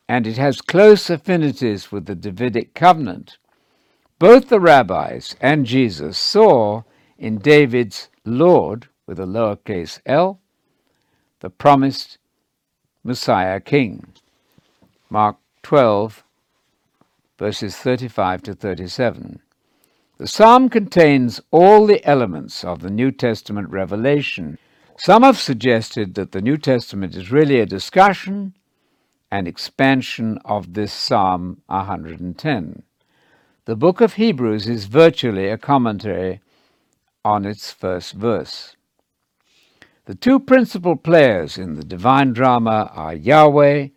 [0.08, 3.38] And it has close affinities with the Davidic covenant.
[4.18, 6.84] Both the rabbis and Jesus saw
[7.18, 10.40] in David's Lord, with a lowercase l,
[11.42, 12.18] the promised
[13.04, 14.14] Messiah King.
[15.10, 16.24] Mark 12,
[17.38, 19.42] verses 35 to 37.
[20.20, 24.58] The psalm contains all the elements of the New Testament revelation.
[24.98, 28.54] Some have suggested that the New Testament is really a discussion
[29.32, 32.84] and expansion of this Psalm 110.
[33.64, 36.42] The book of Hebrews is virtually a commentary
[37.24, 38.76] on its first verse.
[40.04, 43.88] The two principal players in the divine drama are Yahweh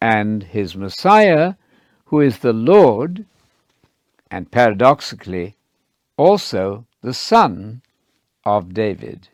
[0.00, 1.54] and his Messiah,
[2.04, 3.26] who is the Lord,
[4.30, 5.56] and paradoxically,
[6.16, 7.82] also the Son
[8.44, 9.28] of David.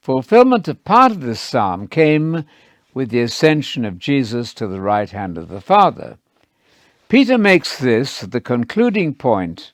[0.00, 2.44] Fulfillment of part of this psalm came
[2.94, 6.18] with the ascension of Jesus to the right hand of the Father.
[7.08, 9.72] Peter makes this the concluding point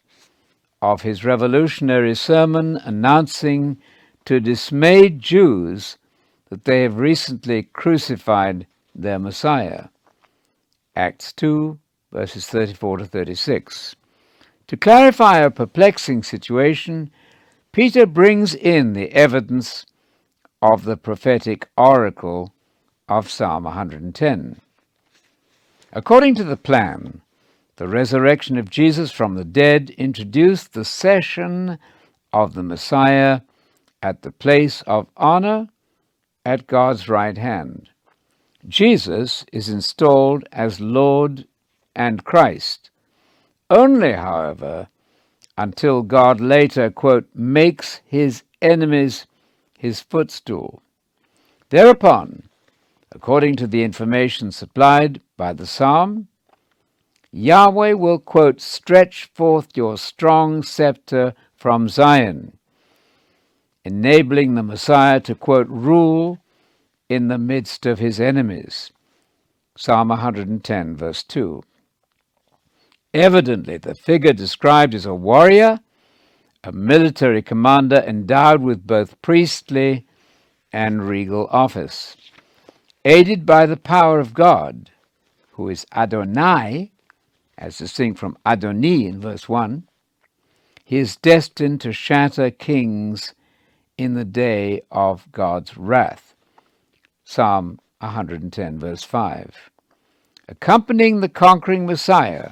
[0.82, 3.78] of his revolutionary sermon announcing
[4.24, 5.96] to dismayed Jews
[6.50, 9.88] that they have recently crucified their Messiah.
[10.94, 11.78] Acts 2,
[12.12, 13.96] verses 34 to 36.
[14.72, 17.10] To clarify a perplexing situation,
[17.72, 19.84] Peter brings in the evidence
[20.62, 22.54] of the prophetic oracle
[23.06, 24.62] of Psalm 110.
[25.92, 27.20] According to the plan,
[27.76, 31.78] the resurrection of Jesus from the dead introduced the session
[32.32, 33.42] of the Messiah
[34.02, 35.68] at the place of honor
[36.46, 37.90] at God's right hand.
[38.66, 41.46] Jesus is installed as Lord
[41.94, 42.81] and Christ,
[43.72, 44.88] only, however,
[45.56, 49.26] until God later, quote, makes his enemies
[49.78, 50.82] his footstool.
[51.70, 52.44] Thereupon,
[53.10, 56.28] according to the information supplied by the psalm,
[57.32, 62.58] Yahweh will, quote, stretch forth your strong scepter from Zion,
[63.84, 66.38] enabling the Messiah to, quote, rule
[67.08, 68.92] in the midst of his enemies.
[69.78, 71.62] Psalm 110, verse 2.
[73.14, 75.80] Evidently, the figure described is a warrior,
[76.64, 80.06] a military commander endowed with both priestly
[80.72, 82.16] and regal office.
[83.04, 84.90] Aided by the power of God,
[85.52, 86.92] who is Adonai,
[87.58, 89.86] as distinct from Adoni in verse 1,
[90.84, 93.34] he is destined to shatter kings
[93.98, 96.34] in the day of God's wrath.
[97.24, 99.70] Psalm 110, verse 5.
[100.48, 102.50] Accompanying the conquering Messiah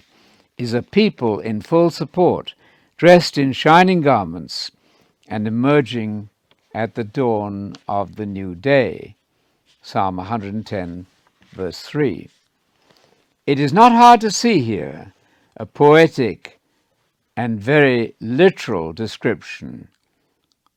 [0.61, 2.53] is a people in full support,
[2.99, 4.71] dressed in shining garments,
[5.27, 6.29] and emerging
[6.75, 9.17] at the dawn of the new day.
[9.81, 11.07] Psalm 110,
[11.53, 12.29] verse 3.
[13.47, 15.15] It is not hard to see here
[15.57, 16.61] a poetic
[17.35, 19.89] and very literal description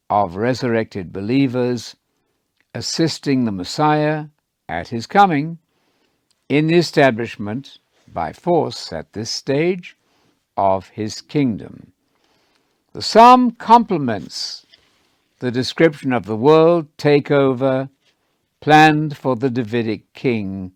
[0.10, 1.98] of resurrected believers
[2.74, 4.28] assisting the Messiah
[4.70, 5.58] at his coming
[6.48, 7.80] in the establishment
[8.14, 9.98] by force at this stage
[10.56, 11.92] of his kingdom.
[12.94, 14.66] The psalm complements
[15.40, 17.90] the description of the world takeover
[18.62, 20.72] planned for the Davidic king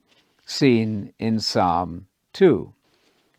[0.45, 2.73] seen in Psalm 2.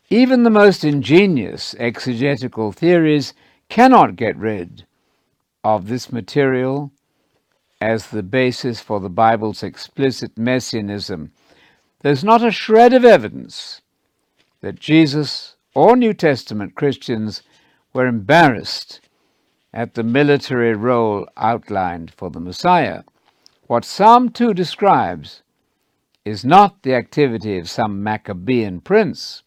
[0.09, 3.33] Even the most ingenious exegetical theories
[3.69, 4.85] cannot get rid
[5.63, 6.91] of this material
[7.79, 11.31] as the basis for the Bible's explicit messianism.
[12.01, 13.81] There's not a shred of evidence
[14.61, 17.43] that Jesus or New Testament Christians
[17.93, 19.01] were embarrassed
[19.73, 23.03] at the military role outlined for the Messiah.
[23.67, 25.43] What Psalm 2 describes
[26.25, 29.43] is not the activity of some Maccabean prince.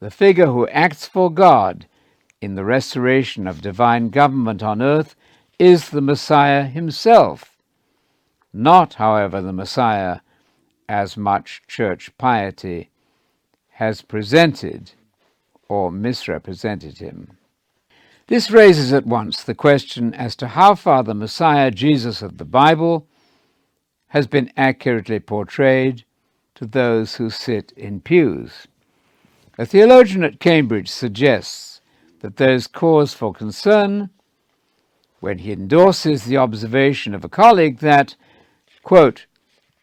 [0.00, 1.86] The figure who acts for God
[2.40, 5.14] in the restoration of divine government on earth
[5.58, 7.56] is the Messiah himself,
[8.52, 10.20] not, however, the Messiah
[10.88, 12.89] as much church piety
[13.80, 14.92] has presented
[15.66, 17.38] or misrepresented him.
[18.26, 22.44] This raises at once the question as to how far the Messiah Jesus of the
[22.44, 23.06] Bible
[24.08, 26.04] has been accurately portrayed
[26.56, 28.68] to those who sit in pews.
[29.56, 31.80] A theologian at Cambridge suggests
[32.20, 34.10] that there is cause for concern
[35.20, 38.14] when he endorses the observation of a colleague that,
[38.82, 39.24] quote,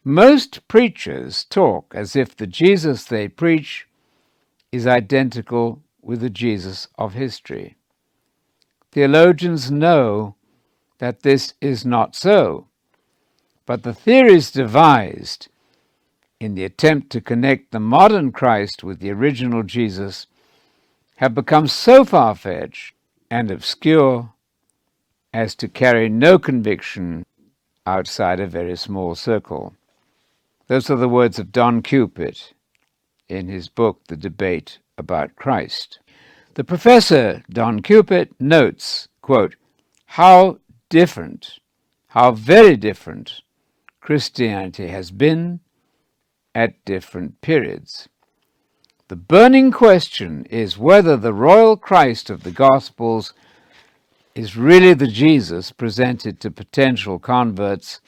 [0.03, 3.86] most preachers talk as if the Jesus they preach
[4.72, 7.76] is identical with the Jesus of history.
[8.91, 10.35] Theologians know
[10.99, 12.68] that this is not so,
[13.65, 15.49] but the theories devised
[16.39, 20.27] in the attempt to connect the modern Christ with the original Jesus
[21.18, 22.94] have become so far fetched
[23.30, 24.34] and obscure
[25.34, 27.26] as to carry no conviction
[27.85, 29.76] outside a very small circle.
[30.68, 32.53] Those are the words of Don Cupitt
[33.30, 35.99] in his book, The Debate About Christ.
[36.56, 39.56] The professor, Don Cupitt, notes, quote,
[40.06, 40.60] how
[40.90, 41.60] different,
[42.08, 43.41] how very different
[44.02, 45.60] Christianity has been
[46.56, 48.10] at different periods.
[49.10, 53.34] The burning question is whether the royal Christ of the Gospels
[54.36, 58.02] is really the Jesus presented to potential converts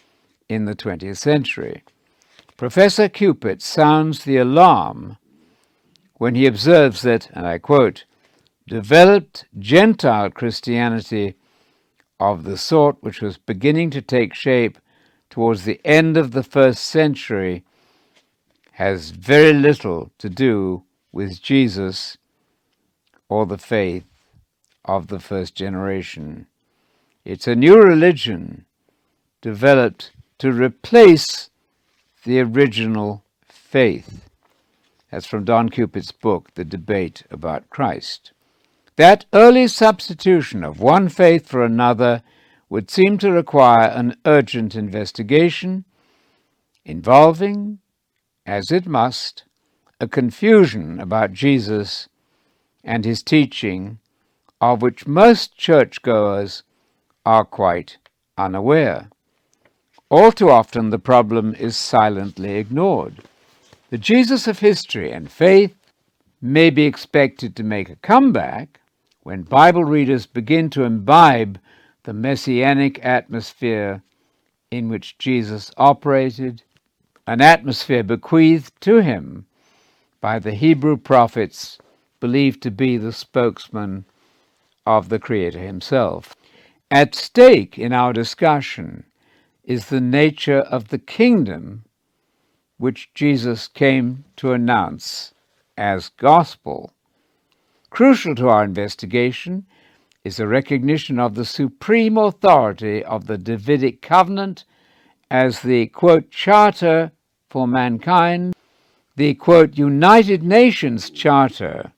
[0.48, 1.84] in the 20th century.
[2.60, 5.16] Professor Cupitt sounds the alarm
[6.16, 8.04] when he observes that, and I quote,
[8.68, 11.36] developed Gentile Christianity
[12.20, 14.78] of the sort which was beginning to take shape
[15.30, 17.64] towards the end of the first century
[18.74, 20.84] has very little to do
[21.14, 22.18] with Jesus
[23.30, 24.04] or the faith
[24.84, 26.46] of the first generation.
[27.24, 28.66] It's a new religion
[29.40, 31.50] developed to replace
[32.24, 34.30] the original faith.
[35.12, 38.32] That's from Don Cupitt's book, The Debate About Christ.
[38.96, 42.22] That early substitution of one faith for another
[42.70, 45.86] would seem to require an urgent investigation
[46.86, 47.80] involving,
[48.46, 49.46] as it must,
[50.00, 52.10] a confusion about Jesus
[52.84, 54.00] and his teaching,
[54.62, 56.64] of which most churchgoers
[57.26, 57.98] are quite
[58.38, 59.10] unaware.
[60.10, 63.18] All too often, the problem is silently ignored.
[63.92, 65.76] The Jesus of history and faith
[66.42, 68.80] may be expected to make a comeback
[69.22, 71.60] when Bible readers begin to imbibe
[72.04, 74.02] the messianic atmosphere
[74.72, 76.64] in which Jesus operated,
[77.28, 79.46] an atmosphere bequeathed to him
[80.22, 81.78] by the Hebrew prophets
[82.20, 84.06] believed to be the spokesman
[84.88, 86.36] of the Creator himself.
[86.90, 89.04] At stake in our discussion
[89.70, 91.86] is the nature of the kingdom
[92.78, 95.32] which Jesus came to announce
[95.78, 96.92] as gospel.
[97.92, 99.68] Crucial to our investigation
[100.24, 104.66] is a recognition of the supreme authority of the Davidic covenant
[105.30, 107.12] as the quote, charter
[107.48, 108.56] for mankind
[109.16, 111.92] the quote, United Nations Charter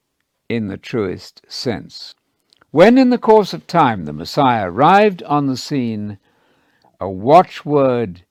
[0.49, 2.15] in the truest sense.
[2.71, 6.17] When in the course of time the Messiah arrived on the scene,
[7.01, 8.23] a watchword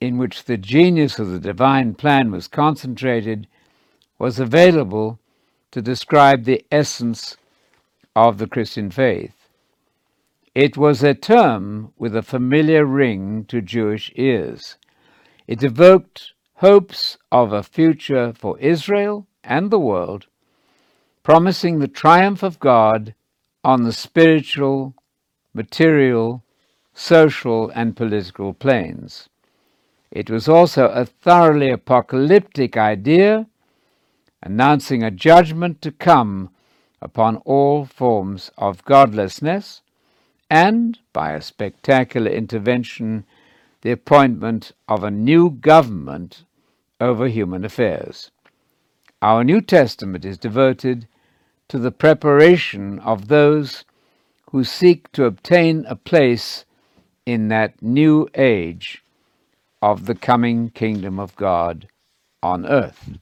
[0.00, 3.48] in which the genius of the divine plan was concentrated
[4.16, 5.18] was available
[5.72, 7.36] to describe the essence
[8.14, 9.48] of the Christian faith.
[10.54, 14.76] It was a term with a familiar ring to Jewish ears.
[15.48, 20.26] It evoked hopes of a future for Israel and the world,
[21.24, 23.16] promising the triumph of God
[23.64, 24.94] on the spiritual,
[25.52, 26.44] material,
[27.00, 29.30] social, and political planes.
[30.10, 33.46] It was also a thoroughly apocalyptic idea,
[34.42, 36.50] announcing a judgment to come
[37.00, 39.80] upon all forms of godlessness,
[40.50, 43.24] and, by a spectacular intervention,
[43.80, 46.44] the appointment of a new government
[47.00, 48.30] over human affairs.
[49.22, 51.08] Our New Testament is devoted
[51.68, 53.86] to the preparation of those
[54.50, 56.66] who seek to obtain a place
[57.26, 59.02] in that new age
[59.82, 61.88] of the coming kingdom of God
[62.42, 63.18] on earth.